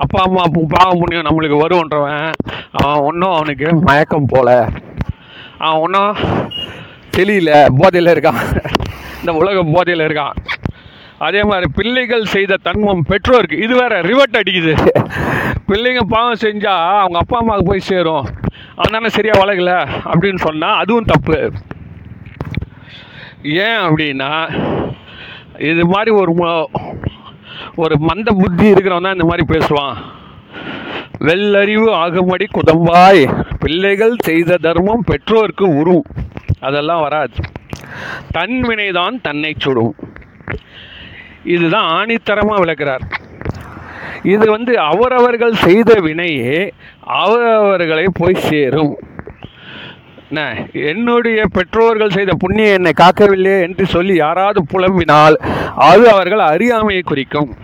அப்பா 0.03 0.21
அம்மா 0.23 0.45
பாவம் 0.69 1.01
புண்ணியம் 1.01 1.29
நம்மளுக்கு 1.29 1.59
வருன்றவன் 1.61 2.33
அவன் 2.73 3.03
ஒன்றும் 3.09 3.35
அவனுக்கு 3.39 3.67
மயக்கம் 3.89 4.31
போல. 4.31 4.69
அவன் 5.59 5.81
ஒன்றும் 5.81 6.17
தெளியல 7.17 7.67
போதையில் 7.79 8.13
இருக்கான். 8.15 8.41
இந்த 9.21 9.33
உலக 9.41 9.63
போதையில் 9.75 10.07
இருக்கான். 10.07 10.37
அதே 11.27 11.41
மாதிரி 11.49 11.67
பிள்ளைகள் 11.79 12.31
செய்த 12.35 12.59
தன்மம் 12.67 13.03
பெற்றோருக்கு 13.09 13.57
இது 13.65 13.75
வேற 13.81 13.95
ரிவர்ட் 14.11 14.39
அடிக்குது. 14.41 14.75
பிள்ளைங்க 15.69 16.03
பாவம் 16.13 16.43
செஞ்சால் 16.45 16.87
அவங்க 17.01 17.19
அப்பா 17.23 17.37
அம்மாவுக்கு 17.41 17.71
போய் 17.71 17.89
சேரும். 17.91 18.27
அதனால 18.83 19.09
சரியாக 19.17 19.41
வளரல 19.41 19.73
அப்படின்னு 20.13 20.41
சொன்னால் 20.47 20.79
அதுவும் 20.83 21.11
தப்பு. 21.13 21.39
ஏன் 23.67 23.81
அப்படின்னா 23.89 24.33
இது 25.71 25.83
மாதிரி 25.93 26.11
ஒரு 26.21 26.33
ஒரு 27.83 27.95
மந்த 28.09 28.31
புத்தி 28.41 28.67
இருக்கிறவன் 28.73 29.07
தான் 29.07 29.17
இந்த 29.19 29.29
மாதிரி 29.31 29.45
பேசுவான். 29.53 29.97
வெள்ளறிவு 31.29 31.89
ஆகும்படி 32.03 32.47
குதம்பாய். 32.57 33.23
பிள்ளைகள் 33.63 34.15
செய்த 34.29 34.59
தர்மம் 34.67 35.07
பெற்றோருக்கு 35.11 35.67
உரு 35.81 35.97
அதெல்லாம் 36.69 37.05
வராது. 37.07 37.37
தன் 38.33 38.63
வினைதான் 38.63 39.21
தன்னை 39.23 39.55
சுடும். 39.59 39.95
இதுதான் 41.45 41.89
ஆணித்தரமாக 41.93 42.61
விளக்கிறார். 42.63 43.01
இது 44.23 44.51
வந்து 44.51 44.79
அவரவர்கள் 44.79 45.53
செய்த 45.53 45.95
வினையே 46.01 46.71
அவரவர்களை 47.01 48.05
போய் 48.13 48.35
சேரும். 48.35 48.99
என்ன? 50.29 50.65
என்னுடைய 50.73 51.45
பெற்றோர்கள் 51.53 52.11
செய்த 52.11 52.33
புண்ணியம் 52.39 52.75
என்னை 52.75 52.93
காக்கவில்லை 53.01 53.63
என்று 53.63 53.87
சொல்லி 53.87 54.15
யாராவது 54.15 54.65
புலம்பினால் 54.73 55.35
அது 55.77 56.11
அவர்கள் 56.11 56.39
அறியாமையை 56.39 57.03
குறிக்கும். 57.03 57.55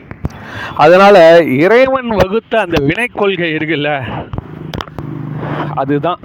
அதனால 0.77 1.43
இறைவன் 1.43 2.09
வகுத்த 2.09 2.61
அந்த 2.61 2.83
வினை 2.85 3.07
கொள்கை 3.07 3.55
இருக்குல்ல 3.55 4.03
அதுதான். 5.75 6.19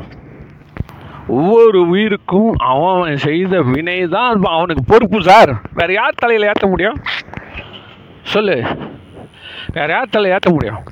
ஒவ்வொரு 1.32 1.88
உயிருக்கும் 1.88 2.52
அவன் 2.58 3.18
செய்த 3.18 3.62
வினை 3.62 4.08
தான் 4.08 4.42
அவனுக்கு 4.42 4.84
பொறுப்பு 4.84 5.22
சார். 5.22 5.62
வேற 5.74 5.94
யார் 5.94 6.14
தலையில் 6.18 6.48
ஏற்ற 6.48 6.68
முடியும்? 6.68 6.98
சொல்லு. 8.24 8.64
வேற 9.74 9.94
யார் 9.94 10.10
தலையில் 10.10 10.38
ஏற்ற 10.38 10.52
முடியும்? 10.52 10.84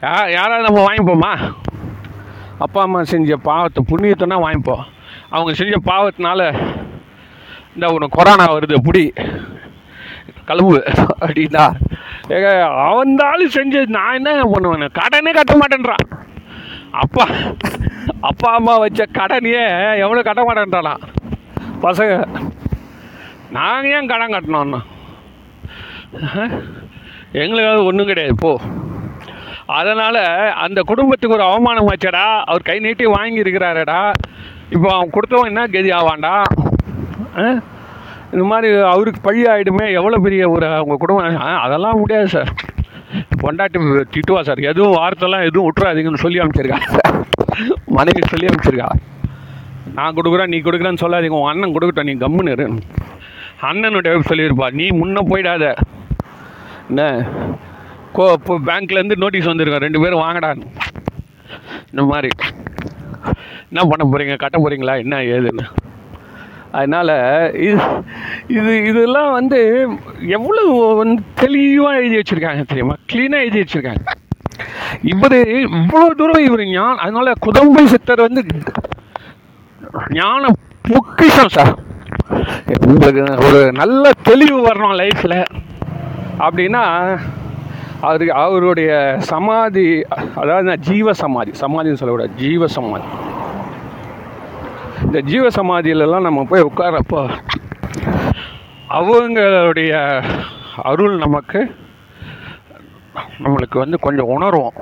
யா 0.00 0.30
யாராவது 0.30 0.62
நம்ம 0.62 0.84
வாங்கிப்போமா? 0.84 1.52
அப்பா 2.58 2.82
அம்மா 2.82 3.04
செஞ்ச 3.04 3.36
பாவத்தை 3.36 3.84
புண்ணியத்தைனா 3.88 4.38
வாங்கிப்போம். 4.46 4.84
அவங்க 5.28 5.52
செஞ்ச 5.54 5.76
பாவத்தினால 5.84 6.70
இந்த 7.74 7.86
உனக்கு 7.86 8.22
கொரோனா 8.22 8.54
வருது 8.54 8.76
புடி. 8.84 9.06
கழுவு 10.46 11.04
அப்படின்னா. 11.20 11.74
ஏங்க 12.28 12.60
அவந்தாலும் 12.86 13.50
செஞ்சது 13.50 13.86
நான் 13.86 14.14
என்ன 14.14 14.42
பண்ணுவேன்? 14.42 14.88
கடனே 14.92 15.30
கட்ட 15.30 15.54
மாட்டேன்றான். 15.54 16.24
அப்பா 16.90 17.26
அப்பா 18.26 18.48
அம்மா 18.58 18.74
வச்ச 18.82 19.00
கடனையே 19.18 19.64
எவ்வளோ 20.04 20.22
கட்ட 20.28 20.42
மாட்டேன்ட்டானா 20.46 20.94
பசங்க 21.84 22.14
நாங்கள் 23.56 23.92
ஏன் 23.96 24.10
கடன் 24.12 24.34
கட்டணும்னா 24.34 24.80
எங்களுக்கு 27.42 27.88
ஒன்றும் 27.90 28.10
கிடையாது 28.10 28.34
போ. 28.42 28.52
அதனால் 29.78 30.20
அந்த 30.64 30.80
குடும்பத்துக்கு 30.90 31.36
ஒரு 31.36 31.44
அவமானம் 31.48 31.90
வச்சடா 31.90 32.24
அவர் 32.50 32.68
கை 32.68 32.76
நீட்டி 32.84 33.06
வாங்கியிருக்கிறாரடா. 33.16 34.00
இப்போ 34.74 34.88
அவன் 34.94 35.14
கொடுத்தவன் 35.16 35.50
என்ன 35.50 35.66
கதி 35.74 35.90
ஆவான்டா? 35.98 36.34
இந்த 38.32 38.44
மாதிரி 38.52 38.68
அவருக்கு 38.92 39.20
பழி 39.26 39.42
ஆகிடுமே 39.52 39.86
எவ்வளோ 39.98 40.20
பெரிய 40.26 40.42
ஒரு 40.54 40.66
அவங்க 40.78 40.96
குடும்பம். 41.02 41.38
அதெல்லாம் 41.64 42.00
முடியாது 42.02 42.28
சார். 42.36 42.52
பொண்டாட்டி 43.42 43.78
திட்டுவா 44.14 44.40
சார். 44.48 44.60
எதுவும் 44.70 44.96
வார்த்தைலாம் 44.98 45.46
எதுவும் 45.48 45.66
விட்டுறாதீங்கன்னு 45.68 46.24
சொல்லி 46.24 46.40
அமைச்சிருக்கா 46.44 46.80
மனைவி 47.98 48.22
சொல்லி 48.32 48.48
அமைச்சிருக்கா 48.50 48.88
நான் 49.98 50.16
கொடுக்குறேன் 50.16 50.52
நீ 50.54 50.58
கொடுக்குறேன்னு 50.64 51.02
சொல்லாதீங்க. 51.04 51.38
உன் 51.40 51.50
அண்ணன் 51.52 51.74
கொடுக்கட்டும் 51.74 52.08
நீ 52.10 52.14
கம்முன்னு 52.24 52.54
இரு. 52.56 52.66
அண்ணனுடைய 53.68 54.20
சொல்லியிருப்பா. 54.30 54.66
நீ 54.80 54.86
முன்ன 55.00 55.22
போயிடாத. 55.30 55.64
என்ன? 56.90 57.02
கோ 58.16 58.24
இப்போ 58.36 58.54
பேங்க்லேருந்து 58.68 59.16
நோட்டீஸ் 59.22 59.50
வந்திருக்கோம் 59.50 59.84
ரெண்டு 59.86 60.02
பேரும் 60.02 60.22
வாங்கடான்னு 60.24 60.68
இந்த 61.90 62.02
மாதிரி. 62.10 62.30
என்ன 63.70 63.82
பண்ண 63.90 64.02
போகிறீங்க 64.04 64.36
கட்ட 64.42 64.56
போகிறீங்களா 64.58 64.94
என்ன 65.04 65.16
ஏதுன்னு. 65.34 65.66
அதனால் 66.78 67.14
இது 67.66 67.78
இது 68.48 68.84
இதெல்லாம் 68.84 69.32
வந்து 69.32 69.58
எவ்வளோ 70.28 70.62
வந்து 70.94 71.22
தெளிவாக 71.34 71.96
எழுதி 71.96 72.16
வச்சுருக்காங்க 72.16 72.62
தெரியுமா? 72.66 72.94
க்ளீனாக 73.12 73.42
எழுதி 73.44 73.60
வச்சுருக்காங்க. 73.60 74.02
இவர் 75.02 75.36
இவ்வளோ 75.74 76.06
தூரம் 76.14 76.44
இவர் 76.44 76.64
ஞான் 76.68 76.98
அதனால 76.98 77.32
குதம்பை 77.46 77.84
சித்தர் 77.86 78.26
வந்து 78.26 78.42
ஞான 80.10 80.42
பொக்கிஷம் 80.84 81.48
சார் 81.48 81.74
உங்களுக்கு 82.86 83.22
ஒரு 83.46 83.72
நல்ல 83.72 84.10
தெளிவு 84.22 84.58
வரணும் 84.68 84.98
லைஃப்பில் 85.00 85.38
அப்படின்னா 86.38 86.82
அவருக்கு 88.00 88.34
அவருடைய 88.34 88.90
சமாதி 89.30 89.86
அதாவது 90.34 90.76
ஜீவ 90.78 91.12
சமாதி 91.12 91.52
சமாதின்னு 91.60 92.00
சொல்லக்கூடாது 92.00 92.36
ஜீவ 92.36 92.66
சமாதி. 92.68 93.08
இந்த 95.04 95.20
ஜீவ 95.20 95.48
சமாதியிலலாம் 95.48 96.20
நம்ம 96.20 96.44
போய் 96.44 96.68
உட்காரப்போ 96.70 97.20
அவங்களுடைய 98.96 99.92
அருள் 100.90 101.16
நமக்கு 101.24 101.60
நம்மளுக்கு 103.42 103.76
வந்து 103.82 103.96
கொஞ்சம் 104.04 104.30
உணர்வோம். 104.34 104.76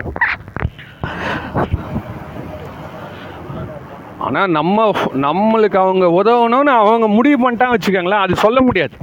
ஆனால் 4.26 4.52
நம்ம 4.56 4.84
நம்மளுக்கு 5.24 5.78
அவங்க 5.84 6.06
உதவணும்னு 6.20 6.72
அவங்க 6.82 7.06
முடிவு 7.16 7.38
பண்ணிட்டாங்க 7.42 7.76
வச்சுக்கோங்களேன் 7.76 8.24
அது 8.26 8.36
சொல்ல 8.44 8.60
முடியாது. 8.68 8.94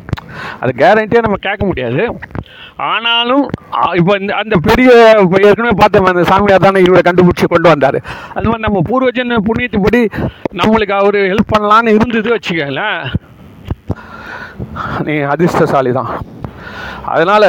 அது 0.61 0.71
கேரண்டியாக 0.81 1.25
நம்ம 1.25 1.39
கேட்க 1.47 1.63
முடியாது. 1.71 2.03
ஆனாலும் 2.91 3.43
இப்போ 3.99 4.13
இந்த 4.21 4.31
அந்த 4.41 4.55
பெரிய 4.69 4.89
ஏற்கனவே 5.47 5.73
பார்த்தோம் 5.81 6.09
அந்த 6.13 6.23
சாமியார் 6.31 6.65
தானே 6.65 6.81
இவரை 6.87 7.03
கண்டுபிடிச்சி 7.07 7.47
கொண்டு 7.49 7.69
வந்தார். 7.73 7.99
அது 8.35 8.47
மாதிரி 8.49 8.65
நம்ம 8.67 8.81
பூர்வஜன் 8.89 9.35
புண்ணியத்துப்படி 9.49 10.01
நம்மளுக்கு 10.61 10.95
அவர் 11.01 11.19
ஹெல்ப் 11.33 11.53
பண்ணலான்னு 11.55 11.95
இருந்தது 11.97 12.31
வச்சுக்கோங்களேன். 12.35 13.03
நீ 15.08 15.15
அதிர்ஷ்டசாலி 15.34 15.91
தான் 15.99 16.12
அதனால் 17.13 17.47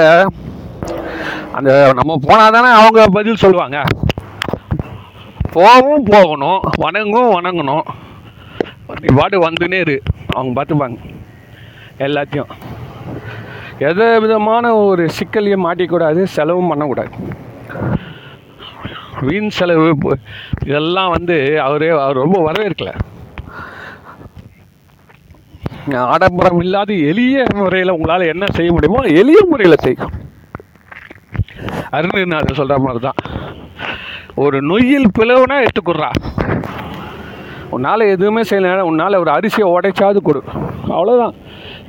அந்த 1.58 1.70
நம்ம 1.98 2.16
போனால் 2.26 2.54
தானே 2.56 2.70
அவங்க 2.78 3.00
பதில் 3.16 3.42
சொல்லுவாங்க. 3.42 3.78
போகவும் 5.54 6.06
போகணும் 6.12 6.62
வணங்கும் 6.84 7.34
வணங்கணும். 7.36 7.84
நீ 9.02 9.08
பாட்டு 9.18 9.36
வந்துனே 9.46 9.78
இரு. 9.84 9.96
அவங்க 10.36 10.52
பார்த்துப்பாங்க 10.56 10.98
எல்லாத்தையும். 12.06 12.50
எந்த 13.88 14.04
விதமான 14.24 14.74
ஒரு 14.88 15.04
சிக்கலையும் 15.18 15.66
மாட்டிக்கூடாது 15.66 16.22
செலவும் 16.36 16.70
பண்ணக்கூடாது. 16.72 17.12
வீண் 19.26 19.54
செலவு 19.58 19.88
இதெல்லாம் 20.68 21.10
வந்து 21.16 21.36
அவரே 21.66 21.90
அவர் 22.04 22.22
ரொம்ப 22.22 22.38
வரவேற்கலை. 22.46 22.94
ஆடம்பரம் 25.92 26.60
இல்லாத 26.64 26.92
எளிய 26.92 27.44
முறையில் 27.54 27.90
உங்களால் 27.90 28.30
என்ன 28.32 28.44
செய்ய 28.56 28.72
முடியுமோ 28.72 29.00
எளிய 29.20 29.40
முறையில் 29.50 29.82
செய்யும் 29.82 30.12
அருணநாதர் 31.96 32.58
சொல்கிற 32.60 32.78
மாதிரி 32.84 33.00
தான் 33.06 33.20
ஒரு 34.34 34.58
நொய்யில் 34.62 35.12
பிளவுனா 35.18 35.56
எடுத்துக்கொடுறா. 35.64 36.10
உன்னால் 37.70 38.10
எதுவுமே 38.14 38.42
செய்யலை 38.50 38.84
உன்னால் 38.90 39.20
ஒரு 39.22 39.30
அரிசியை 39.30 39.66
உடைச்சாது 39.74 40.18
கொடு. 40.22 40.40
அவ்வளோதான் 40.94 41.34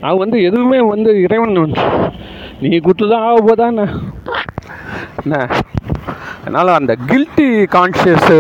நான் 0.01 0.21
வந்து 0.23 0.43
எதுவுமே 0.43 0.79
வந்து 0.81 1.21
இறைவன் 1.21 1.63
வந்து, 1.63 1.81
நீ 2.62 2.79
குத்து 2.79 3.10
தான் 3.10 3.25
ஆக 3.27 3.38
போதான் 3.47 3.71
என்ன? 3.73 3.86
என்ன? 5.23 5.36
அதனால் 6.41 6.77
அந்த 6.79 6.95
கில்ட்டி 7.10 7.47
கான்ஷியஸ் 7.75 8.31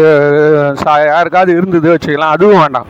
யாருக்காவது 1.13 1.51
இருந்தது 1.51 1.89
வச்சுக்கலாம் 1.93 2.35
அதுவும் 2.35 2.61
வேண்டாம். 2.63 2.89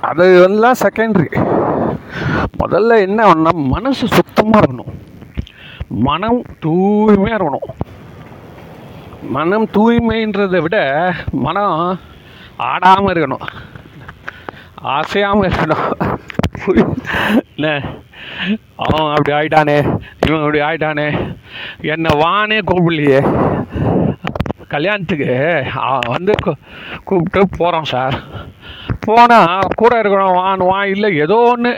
அது 0.00 0.42
எல்லாம் 0.42 0.74
செகண்டரி 0.80 1.46
முதல்ல 2.64 2.98
என்ன 2.98 3.26
ஒன்றா 3.26 3.50
மனசு 3.54 4.06
சுத்தமாக 4.06 4.60
இருக்கணும். 4.60 4.92
மனம் 5.88 6.44
தூய்மையாக 6.60 7.44
இருக்கணும். 7.44 7.66
மனம் 9.22 9.66
தூய்மைன்றதை 9.66 10.60
விட 10.60 11.12
மனம் 11.30 11.98
ஆடாமல் 12.56 13.14
இருக்கணும். 13.14 13.46
ஆசையாமல் 14.74 15.50
இருக்கணும். 15.50 16.18
என்ன? 17.56 17.82
அவன் 18.76 19.14
அப்படி 19.14 19.32
ஆயிட்டானே 19.36 20.00
இவன் 20.26 20.38
அப்படி 20.38 20.60
ஆயிட்டானே. 20.60 21.36
என்னை 21.80 22.20
வானே 22.20 22.58
கூப்பிடலையே 22.58 23.20
கல்யாணத்துக்கு 24.74 25.32
வந்து 26.06 26.34
கூப்பிட்டு 27.04 27.42
போகிறோம் 27.58 27.90
சார். 27.92 28.16
போனால் 29.06 29.68
கூட 29.80 29.92
இருக்கிறோம் 29.98 30.36
வான் 30.38 30.64
வா 30.70 30.80
இல்லை 30.94 31.10
ஏதோ 31.24 31.38
ஒன்று 31.52 31.72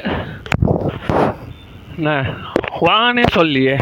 என்ன 1.97 2.11
வானே 2.81 3.25
சொல்லியே. 3.37 3.77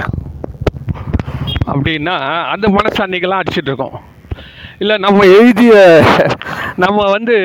அப்படின்னா 1.72 2.16
அந்த 2.54 2.66
மனசு 2.76 3.06
அடிச்சுட்டு 3.06 3.70
இருக்கோம். 3.70 3.96
இல்லை 4.78 4.96
நம்ம 5.04 5.24
எழுதிய 5.38 5.72
நம்ம 6.84 7.10
வந்து 7.10 7.36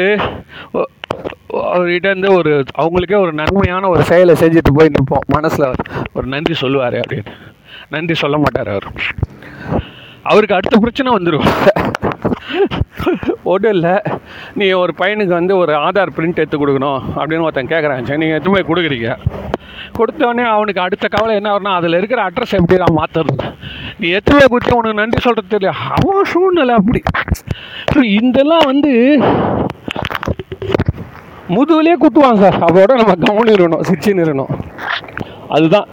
அவர்கிட்ட 1.63 2.07
இருந்து 2.09 2.29
ஒரு 2.33 2.51
அவங்களுக்கே 2.81 3.17
ஒரு 3.23 3.33
நன்மையான 3.39 3.89
ஒரு 3.93 4.03
செயலை 4.11 4.35
செஞ்சுட்டு 4.39 4.71
போய் 4.77 4.93
நிற்போம். 4.95 5.27
மனசில் 5.35 5.75
ஒரு 6.13 6.27
நன்றி 6.27 6.55
சொல்லுவார் 6.61 6.97
அப்படின்னு. 7.01 7.33
நன்றி 7.89 8.15
சொல்ல 8.23 8.37
மாட்டார் 8.37 8.71
அவர். 8.75 8.87
அவருக்கு 10.31 10.57
அடுத்த 10.57 10.75
பிரச்சனை 10.83 11.09
வந்துடும் 11.15 11.47
ஒன்றும் 13.51 13.73
இல்லை 13.75 13.93
நீ 14.59 14.65
ஒரு 14.81 14.91
பையனுக்கு 14.99 15.33
வந்து 15.39 15.53
ஒரு 15.61 15.73
ஆதார் 15.85 16.13
பிரிண்ட் 16.17 16.41
எடுத்து 16.41 16.59
கொடுக்கணும் 16.61 17.01
அப்படின்னு 17.19 17.45
ஒருத்தன் 17.47 17.71
கேட்குறான் 17.73 18.07
சரி 18.09 18.21
நீங்கள் 18.21 18.37
எடுத்து 18.37 18.53
போய் 18.55 18.69
கொடுக்குறீங்க. 18.69 19.09
கொடுத்தோடனே 19.97 20.43
அவனுக்கு 20.53 20.81
அடுத்த 20.83 21.05
கவலை 21.15 21.33
என்ன 21.39 21.49
வரும்னா 21.53 21.73
அதில் 21.79 21.97
இருக்கிற 21.99 22.19
அட்ரஸ் 22.27 22.55
எப்படி 22.59 22.77
தான் 22.83 22.97
மாற்றுறது 22.99 23.35
நீ 24.01 24.07
எத்தனை 24.19 24.37
போய் 24.39 24.51
கொடுத்து 24.53 24.77
உனக்கு 24.77 25.01
நன்றி 25.01 25.19
சொல்கிறது 25.25 25.53
தெரியல. 25.55 25.73
அவன் 25.97 26.29
சூழ்நிலை 26.33 26.75
அப்படி. 26.79 27.01
ஸோ 27.93 27.99
இதெல்லாம் 28.19 28.65
வந்து 28.71 28.93
முதுகுலேயே 31.55 31.97
குத்துவாங்க 32.03 32.41
சார். 32.43 32.59
அதோட 32.67 32.91
நம்ம 33.01 33.15
கவனிடணும் 33.25 33.55
இருக்கணும் 33.55 34.19
நிறணும் 34.21 34.25
இருக்கணும் 34.25 34.53
அதுதான். 35.55 35.89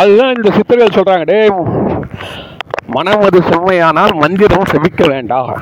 அதுதான் 0.00 0.34
இந்த 0.36 0.50
சித்தர்கள் 0.58 0.96
சொல்கிறாங்க 0.98 1.26
டே 1.32 1.40
மனம் 2.94 3.20
அது 3.20 3.40
செம்மையானால் 3.40 4.14
மந்திரம் 4.14 4.64
செவிக்க 4.70 5.08
வேண்டாம் 5.08 5.60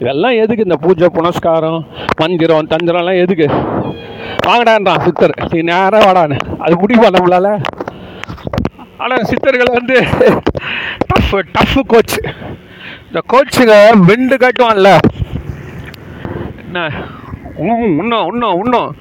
இதெல்லாம் 0.00 0.32
எதுக்கு 0.32 0.62
இந்த 0.62 0.76
பூஜை 0.76 1.08
புனஸ்காரம் 1.12 1.86
மந்திரம் 2.16 2.66
தந்திரம்லாம் 2.66 3.20
எதுக்கு? 3.20 3.46
வாங்கடான்றான் 4.46 5.00
சித்தர். 5.00 5.34
நீ 5.50 5.60
நேராக 5.62 5.98
வாடான்னு. 5.98 6.38
அது 6.58 6.74
முடிவா 6.74 7.06
நம்மளால? 7.16 7.62
ஆனால் 8.98 9.24
சித்தர்கள் 9.24 9.72
வந்து 9.72 10.04
டஃப் 11.06 11.46
டஃப் 11.52 11.86
கோச் 11.86 12.20
இந்த 13.06 13.22
கோச்சுங்க 13.32 13.98
வெண்டு 13.98 14.36
காட்டுவான்ல. 14.36 14.98
என்ன? 16.64 16.90
இன்னும் 17.58 17.98
இன்னும் 17.98 18.32
இன்னும் 18.32 18.64
இன்னும் 18.64 18.96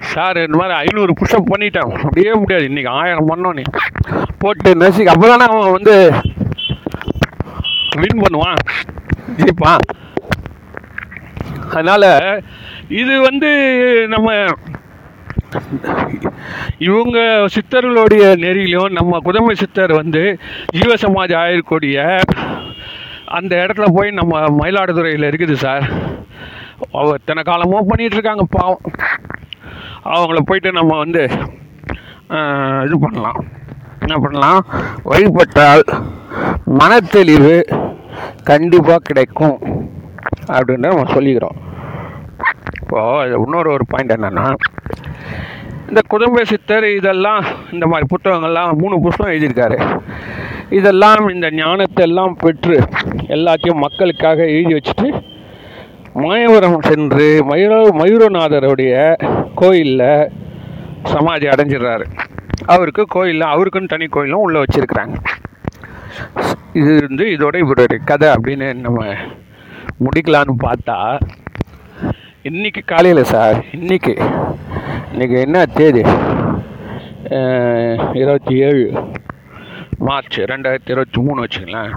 சார் 0.00 0.36
இந்த 0.36 0.58
மாதிரி 0.58 0.76
ஐநூறு 0.76 1.12
புஷ்அப் 1.20 1.50
பண்ணிட்டேன். 1.54 1.92
அப்படியே 2.02 2.32
முடியாது. 2.32 2.64
இன்னைக்கு 2.64 2.90
ஆயிரம் 2.90 3.28
பண்ணோம் 3.28 3.52
நீ. 3.52 3.62
போட்டு 4.38 4.74
நசிக்கு. 4.74 5.06
அப்போ 5.06 5.26
தானே 5.28 5.44
அவன் 5.44 5.72
வந்து 5.72 6.12
வின் 8.02 8.22
பண்ணுவான். 8.24 8.60
ஜெயிப்பான் 9.38 9.84
அதனால் 11.70 12.10
இது 13.00 13.14
வந்து 13.28 13.50
நம்ம 14.12 14.28
இவங்க 16.88 17.18
சித்தர்களுடைய 17.54 18.24
நெறியிலும் 18.44 18.94
நம்ம 18.98 19.18
குதம்பை 19.26 19.54
சித்தர் 19.62 19.92
வந்து 20.00 20.22
ஜீவசமாஜ் 20.78 21.34
ஆயிருக்கூடிய 21.42 21.96
அந்த 23.38 23.52
இடத்துல 23.62 23.86
போய் 23.96 24.18
நம்ம 24.18 24.40
மயிலாடுதுறையில் 24.58 25.28
இருக்குது 25.30 25.54
சார். 25.64 25.86
அவ 26.98 27.06
இத்தனை 27.20 27.42
காலமோ 27.48 27.78
பண்ணிட்டு 27.90 28.16
இருக்காங்க 28.16 28.44
பாவம். 28.56 28.84
அவங்கள 30.14 30.40
போயிட்டு 30.48 30.72
நம்ம 30.78 30.92
வந்து 31.04 31.22
இது 32.86 32.96
பண்ணலாம். 33.04 33.40
என்ன 34.04 34.16
பண்ணலாம்? 34.24 34.60
வழிபட்டால் 35.10 35.84
மனத்தெளிவு 36.80 37.56
கண்டிப்பாக 38.50 39.06
கிடைக்கும் 39.08 39.56
அப்படின்னு 40.56 40.90
நம்ம 40.90 41.12
சொல்லிக்கிறோம். 41.14 41.56
இப்போது 42.80 43.32
இன்னொரு 43.44 43.68
ஒரு 43.76 43.84
பாயிண்ட் 43.92 44.14
என்னென்னா 44.16 44.46
இந்த 45.88 46.00
குடும்ப 46.12 46.44
சித்தர் 46.50 46.86
இதெல்லாம் 46.98 47.44
இந்த 47.74 47.84
மாதிரி 47.90 48.06
புத்தகங்கள்லாம் 48.12 48.78
மூணு 48.82 48.96
புத்தகம் 49.04 49.32
எழுதியிருக்காரு. 49.32 49.78
இதெல்லாம் 50.78 51.28
இந்த 51.34 51.48
ஞானத்தை 51.60 52.04
எல்லாம் 52.06 52.34
பெற்று 52.42 52.76
எல்லாத்தையும் 53.36 53.82
மக்களுக்காக 53.84 54.46
எழுதி 54.54 54.74
வச்சுட்டு 54.76 55.08
மாயவரம் 56.24 56.80
சென்று 56.88 57.28
மயூர 57.50 57.74
மயூரநாதருடைய 58.00 58.94
கோயிலில் 59.60 60.30
சமாதி 61.12 61.46
அடைஞ்சிடுறாரு. 61.46 62.06
அவருக்கு 62.74 63.04
கோயிலில் 63.16 63.52
அவருக்குன்னு 63.54 63.92
தனி 63.94 64.06
கோயிலும் 64.06 64.44
உள்ளே 64.46 64.62
வச்சுருக்குறாங்க. 64.62 65.16
இது 66.72 66.92
வந்து 67.00 67.24
இதோட 67.34 67.56
இவருடைய 67.56 68.00
கதை 68.04 68.28
அப்படின்னு 68.28 68.68
நம்ம 68.80 69.00
முடிக்கலான்னு 70.00 70.54
பார்த்தா 70.64 70.96
இன்னைக்கு 72.42 72.82
காலையில் 72.84 73.30
சார் 73.30 73.56
இன்னைக்கு 73.72 74.14
இன்னைக்கு 75.12 75.36
என்ன 75.40 75.66
தேதி? 75.76 76.02
இருபத்தி 78.14 78.54
ஏழு 78.60 78.82
மார்ச் 79.98 80.38
ரெண்டாயிரத்தி 80.50 80.90
இருபத்தி 80.90 81.20
மூணு 81.20 81.44
வச்சுங்களேன் 81.44 81.92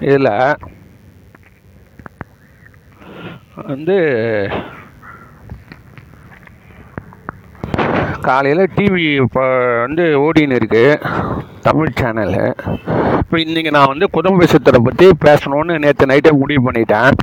இதில் 0.00 0.30
வந்து 3.64 3.96
காலையில் 8.28 8.62
டிவி 8.76 9.04
இப்போ 9.22 9.44
வந்து 9.84 10.04
ஓடின்னு 10.24 10.58
இருக்குது 10.60 11.00
தமிழ் 11.66 11.96
சேனலு 12.00 12.44
இப்போ 13.20 13.36
இன்றைக்கி 13.44 13.70
நான் 13.76 13.90
வந்து 13.92 14.06
குடும்ப 14.16 14.46
சித்தரை 14.52 14.80
பற்றி 14.86 15.06
பேசணும்னு 15.24 15.74
நேற்று 15.84 16.08
நைட்டே 16.10 16.32
முடிவு 16.40 16.62
பண்ணிட்டேன். 16.66 17.18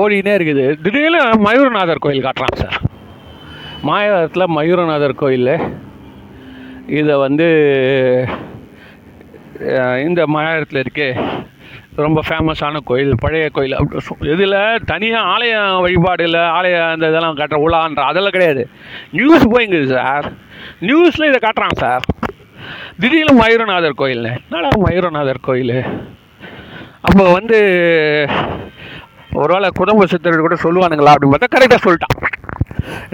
ஓடினே 0.00 0.32
இருக்குது. 0.38 0.64
திடீர்னு 0.84 1.20
மயூரநாதர் 1.46 2.04
கோயில் 2.04 2.26
காட்டுறான் 2.26 2.58
சார். 2.62 2.78
மாயவரத்தில் 3.88 4.54
மயூரநாதர் 4.56 5.20
கோயில். 5.22 5.52
இதை 7.00 7.14
வந்து 7.24 7.46
இந்த 10.06 10.20
மாயவரத்தில் 10.34 10.82
இருக்கே. 10.84 11.08
ரொம்ப 12.04 12.20
ஃபேமஸான 12.28 12.80
கோயில் 12.88 13.12
பழைய 13.22 13.44
கோயில் 13.56 13.74
இதில் 14.32 14.56
தனியாக 14.90 15.30
ஆலய 15.34 15.54
வழிபாடு 15.84 16.24
இல்லை 16.28 16.42
ஆலய 16.56 16.76
அந்த 16.92 17.10
இதெல்லாம் 17.12 17.38
கட்டுற 17.40 17.58
உலான்ற 17.66 18.02
அதெல்லாம் 18.10 18.34
கிடையாது. 18.36 18.62
நியூஸ் 19.18 19.46
போய்ங்குது 19.54 19.86
சார் 19.94 20.26
நியூஸில் 20.88 21.28
இதை 21.30 21.40
காட்டுறான் 21.46 21.78
சார் 21.82 22.04
திடீர்னு 23.00 23.34
மயூரநாதர் 23.42 23.98
கோயில்னு. 24.02 24.32
என்னடா 24.44 24.70
மயூரநாதர் 24.86 25.44
கோயில்? 25.48 25.76
அப்போ 27.08 27.24
வந்து 27.38 27.58
ஒருவேளை 29.42 29.68
குடும்ப 29.80 30.06
சித்தர்கள் 30.12 30.46
கூட 30.46 30.56
சொல்லுவானுங்களா 30.66 31.14
அப்படின்னு 31.14 31.34
பார்த்தா 31.34 31.54
கரெக்டாக 31.56 31.80
சொல்லிட்டான். 31.86 32.16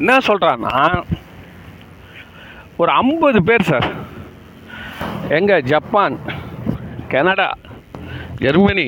என்ன 0.01 0.19
சொல்கிறான்னா 0.29 0.75
ஒரு 2.83 2.91
ஐம்பது 3.01 3.41
பேர் 3.49 3.69
சார் 3.73 3.89
எங்கே 5.39 5.57
ஜப்பான் 5.73 6.17
கனடா 7.13 7.49
ஜெர்மனி 8.43 8.87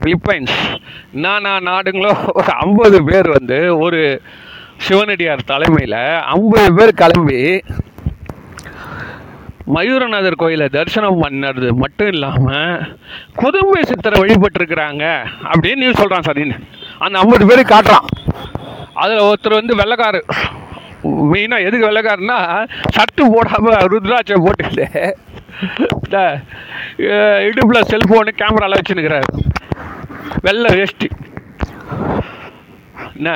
பிலிப்பைன்ஸ் 0.00 0.56
நானா 1.24 1.52
நாடுங்களோ 1.68 2.12
ஒரு 2.34 2.50
ஐம்பது 2.64 2.98
பேர் 3.04 3.28
வந்து 3.28 3.58
ஒரு 3.78 4.00
சிவனடியார் 4.86 5.48
தலைமையில் 5.52 6.00
ஐம்பது 6.34 6.68
பேர் 6.74 6.98
கிளம்பி 7.02 7.40
மயூரநாதர் 9.74 10.40
கோயிலை 10.42 10.66
தரிசனம் 10.68 11.22
பண்ணுறது 11.22 11.68
மட்டும் 11.72 12.10
இல்லாமல் 12.12 12.84
குதும்பை 13.40 13.80
சித்தரை 13.90 14.18
வழிபட்டிருக்கிறாங்க 14.20 15.04
அப்படின்னு 15.52 15.82
நியூஸ் 15.82 16.00
சொல்கிறான் 16.02 16.26
சார் 16.28 16.42
அந்த 16.98 17.18
ஐம்பது 17.18 17.44
பேர் 17.50 17.70
காட்டுறான். 17.72 18.06
அதில் 19.02 19.26
ஒருத்தர் 19.28 19.58
வந்து 19.60 19.74
வெள்ளக்காரு. 19.80 20.20
மெயினாக 21.32 21.66
எதுக்கு 21.66 21.88
வெள்ளக்காருன்னா 21.88 22.38
சட்டு 22.96 23.22
போடாமல் 23.34 23.88
ருத்ராட்சை 23.92 24.38
போட்டுக்கிட்டு 24.44 24.88
இடுப்பில் 27.46 27.88
செல்ஃபோனு 27.90 28.32
கேமராலாம் 28.40 28.80
வச்சுன்னுக்கிறாரு. 28.80 29.28
வெள்ளை 30.42 30.76
வேஷ்டி. 30.76 31.08
என்ன? 33.16 33.32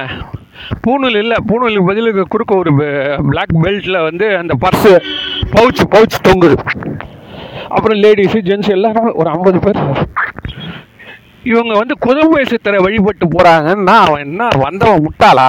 பூணூல் 0.87 1.17
இல்லை 1.17 1.37
பூணூலுக்கு 1.49 1.87
பதிலுக்கு 1.87 2.25
குறுக்க 2.33 2.55
ஒரு 2.57 2.73
பிளாக் 3.29 3.55
பெல்ட்டில் 3.63 4.03
வந்து 4.09 4.27
அந்த 4.37 4.55
பர்ஸு 4.61 4.93
பவுச் 5.57 5.83
பவுச் 5.95 6.23
தொங்குது. 6.27 6.57
அப்புறம் 7.69 8.01
லேடிஸு 8.03 8.39
ஜென்ஸ் 8.49 8.71
எல்லாரும் 8.77 9.15
ஒரு 9.15 9.29
ஐம்பது 9.31 9.59
பேர். 9.59 9.81
இவங்க 11.43 11.73
வந்து 11.79 11.95
குதும்பை 12.07 12.43
சித்தரை 12.53 12.81
வழிபட்டு 12.83 13.27
போகிறாங்கன்னா 13.27 13.97
அவன் 14.07 14.25
என்ன 14.25 14.49
வந்தவன் 14.65 15.05
முட்டாளா? 15.07 15.47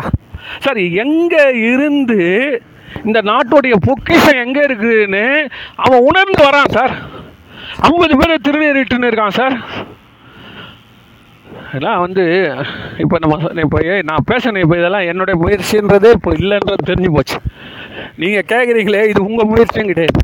சார் 0.60 0.80
எங்கே 1.04 1.43
இருந்து 1.71 2.19
இந்த 3.08 3.20
நாட்டுடைய 3.32 3.76
பொக்கிஷம் 3.88 4.42
எங்கே 4.44 4.62
இருக்குதுன்னு 4.68 5.26
அவன் 5.86 6.06
உணர்ந்து 6.10 6.42
வரான் 6.48 6.76
சார். 6.78 6.94
ஐம்பது 7.88 8.13
பேர் 8.22 8.44
திருநீரிட்டுன்னு 8.46 9.10
இருக்கான் 9.10 9.38
சார். 9.39 9.56
இதெல்லாம் 11.70 12.02
வந்து 12.06 12.24
இப்போ 13.04 13.16
நம்ம 13.22 13.36
இப்போ 13.66 13.80
நான் 14.10 14.28
பேசுனேன் 14.32 14.63
இப்போ 14.66 14.76
இதெல்லாம் 14.80 15.08
என்னுடைய 15.12 15.36
முயற்சின்றதே 15.44 16.10
இப்போ 16.18 16.32
இல்லைன்றது 16.42 16.88
தெரிஞ்சு 16.89 17.12
போச்சு. 17.16 17.38
நீங்கள் 18.22 18.50
கேட்குறீங்களே 18.52 19.02
இது 19.12 19.22
உங்கள் 19.30 19.50
முயற்சியும் 19.52 19.92
கிடையாது. 19.92 20.20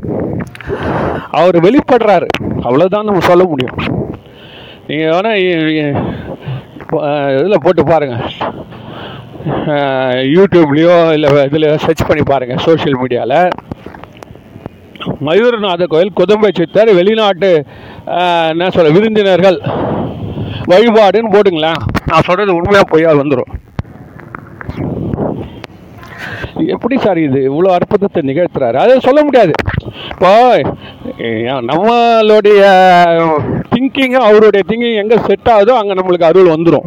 அவர் 1.40 1.56
வெளிப்படுறாரு. 1.66 2.28
அவ்வளோதான் 2.66 3.08
நம்ம 3.08 3.24
சொல்ல 3.30 3.44
முடியும். 3.52 3.76
நீங்கள் 4.88 5.12
வேணால் 5.14 5.40
இதில் 7.40 7.62
போட்டு 7.64 7.82
பாருங்கள் 7.90 8.24
யூடியூப்லேயோ 10.36 10.94
இல்லை 11.16 11.28
இதில் 11.48 11.66
சர்ச் 11.84 12.08
பண்ணி 12.08 12.22
பாருங்கள் 12.30 12.62
சோஷியல் 12.66 12.98
மீடியாவில் 13.02 13.38
மயூரநாத 15.26 15.86
கோயில் 15.92 16.16
குதம்பை 16.18 16.50
சித்தர் 16.58 16.90
வெளிநாட்டு 16.98 17.50
என்ன 18.52 18.68
சொல்ல 18.76 18.90
விருந்தினர்கள் 18.96 19.58
வழிபாடுன்னு 20.72 21.32
போட்டுங்களேன். 21.34 21.80
நான் 22.10 22.26
சொல்கிறது 22.28 22.58
உண்மையாக 22.58 22.90
பொய்யா 22.92 23.12
வந்துடும் 23.22 23.52
எப்படி 26.74 26.96
சார் 27.04 27.18
இது 27.26 27.40
இவ்வளோ 27.50 27.70
அற்புதத்தை 27.76 28.20
நிகழ்த்துறாரு? 28.30 28.76
அதை 28.82 28.94
சொல்ல 29.06 29.20
முடியாது. 29.26 29.52
இப்போ 30.12 30.32
நம்மளுடைய 31.70 32.62
திங்கிங் 33.94 34.26
அவருடைய 34.28 34.62
திங்கிங் 34.70 34.98
எங்கே 35.02 35.16
செட் 35.26 35.50
ஆகுதோ 35.54 35.74
அங்கே 35.80 35.94
நம்மளுக்கு 35.98 36.28
அருள் 36.28 36.54
வந்துடும் 36.54 36.86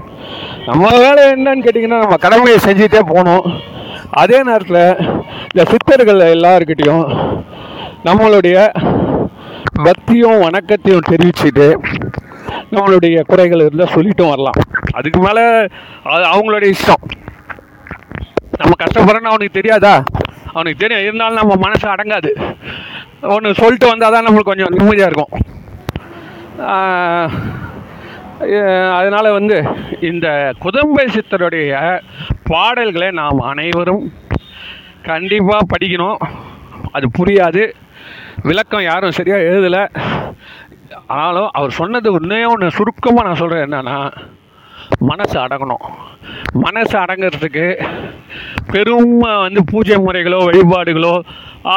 நம்ம 0.69 0.83
வேலை 1.03 1.23
என்னன்னு 1.33 1.65
கேட்டிங்கன்னா 1.65 2.01
நம்ம 2.03 2.17
கடமையை 2.25 2.57
செஞ்சுட்டே 2.65 3.01
போகணும். 3.11 3.45
அதே 4.21 4.39
நேரத்தில் 4.49 4.83
இந்த 5.51 5.63
சித்தர்கள் 5.71 6.21
எல்லாருக்கிட்டேயும் 6.35 7.05
நம்மளுடைய 8.07 8.57
பக்தியும் 9.85 10.43
வணக்கத்தையும் 10.45 11.07
தெரிவிச்சுட்டு 11.11 11.67
நம்மளுடைய 12.73 13.17
குறைகள் 13.31 13.63
இருந்தால் 13.65 13.93
சொல்லிட்டும் 13.95 14.31
வரலாம். 14.33 14.59
அதுக்கு 14.97 15.19
மேலே 15.25 15.43
அது 16.13 16.23
அவங்களுடைய 16.33 16.69
இஷ்டம். 16.75 17.03
நம்ம 18.61 18.73
கஷ்டப்படுறோன்னு 18.83 19.31
அவனுக்கு 19.31 19.57
தெரியாதா? 19.59 19.93
அவனுக்கு 20.53 20.81
தெரியும். 20.83 21.05
இருந்தாலும் 21.07 21.39
நம்ம 21.41 21.55
மனசு 21.65 21.85
அடங்காது. 21.93 22.31
ஒன்று 23.35 23.59
சொல்லிட்டு 23.61 23.87
வந்தால் 23.91 24.15
தான் 24.15 24.25
நம்மளுக்கு 24.27 24.51
கொஞ்சம் 24.51 24.73
நிம்மதியாக 24.75 25.09
இருக்கும். 25.09 25.33
அதனால் 28.97 29.35
வந்து 29.37 29.57
இந்த 30.09 30.27
குதம்பை 30.63 31.05
சித்தருடைய 31.15 31.71
பாடல்களை 32.49 33.09
நாம் 33.21 33.39
அனைவரும் 33.51 34.03
கண்டிப்பாக 35.09 35.67
படிக்கணும். 35.71 36.19
அது 36.95 37.05
புரியாது. 37.17 37.63
விளக்கம் 38.49 38.87
யாரும் 38.89 39.15
சரியாக 39.17 39.47
எழுதலை. 39.53 39.83
ஆனாலும் 41.07 41.49
அவர் 41.57 41.77
சொன்னது 41.79 42.07
ஒன்றே 42.17 42.39
ஒன்று 42.45 42.75
சுருக்கமாக 42.77 43.27
நான் 43.27 43.41
சொல்கிறேன் 43.41 43.65
என்னன்னா 43.67 43.97
மனசு 45.09 45.35
அடங்கணும். 45.43 45.85
மனசு 46.65 46.95
அடங்கிறதுக்கு 47.03 47.65
பெரும் 48.71 49.17
வந்து 49.19 49.63
பூஜை 49.71 49.97
முறைகளோ 50.05 50.39
வழிபாடுகளோ 50.47 51.15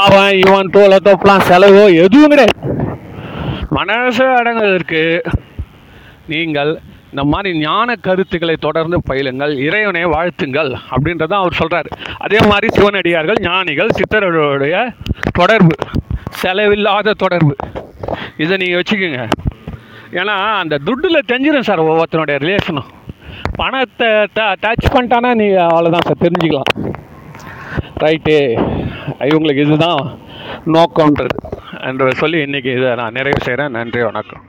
அவன் 0.03 0.33
இவன் 0.45 0.73
தோலை 0.77 0.99
தோப்பலாம் 1.05 1.47
செலவோ 1.51 1.85
எதுவும் 2.05 2.33
கிடையாது. 2.35 2.55
மனசு 3.71 4.25
அடங்குவதற்கு 4.25 5.21
நீங்கள் 6.27 6.81
இந்த 7.11 7.25
மாதிரி 7.25 7.59
ஞான 7.59 7.95
கருத்துக்களை 7.95 8.57
தொடர்ந்து 8.61 9.03
பயிலுங்கள் 9.03 9.57
இறைவனை 9.57 10.05
வாழ்த்துங்கள் 10.05 10.71
அப்படின்றதான் 10.91 11.43
அவர் 11.43 11.53
சொல்கிறார் 11.53 11.89
அதே 12.19 12.39
மாதிரி 12.47 12.69
சிவனடியார்கள் 12.75 13.37
ஞானிகள் 13.41 13.97
சித்தர்களுடைய 13.99 14.95
தொடர்பு 15.33 15.75
செலவில்லாத 16.43 17.13
தொடர்பு. 17.13 17.57
இதை 18.37 18.57
நீங்கள் 18.57 18.83
வச்சுக்கோங்க. 18.83 19.29
ஏன்னா 20.11 20.35
அந்த 20.61 20.79
துட்டில் 20.85 21.27
தெரிஞ்சிடும் 21.27 21.69
சார் 21.69 21.81
ஒவ்வொருத்தனுடைய 21.81 22.37
ரிலேஷனும் 22.45 22.91
பணத்தை 23.57 24.09
ட 24.09 24.55
டச் 24.67 24.93
பண்ணிட்டானா 24.95 25.35
நீ 25.35 25.45
அவ்வளோதான் 25.45 26.07
சார் 26.09 26.23
தெரிஞ்சுக்கலாம். 26.25 26.71
ரைட்டு 28.03 28.37
இவங்களுக்கு 29.19 29.65
இதுதான் 29.67 30.19
நோக்கம்ன்றது 30.67 31.39
என்று 31.81 32.15
சொல்லி 32.15 32.39
இன்னைக்கு 32.41 32.71
இதை 32.73 32.95
நான் 32.95 33.13
நிறைவு 33.13 33.41
செய்கிறேன் 33.41 33.71
நன்றி 33.71 34.03
வணக்கம். 34.03 34.45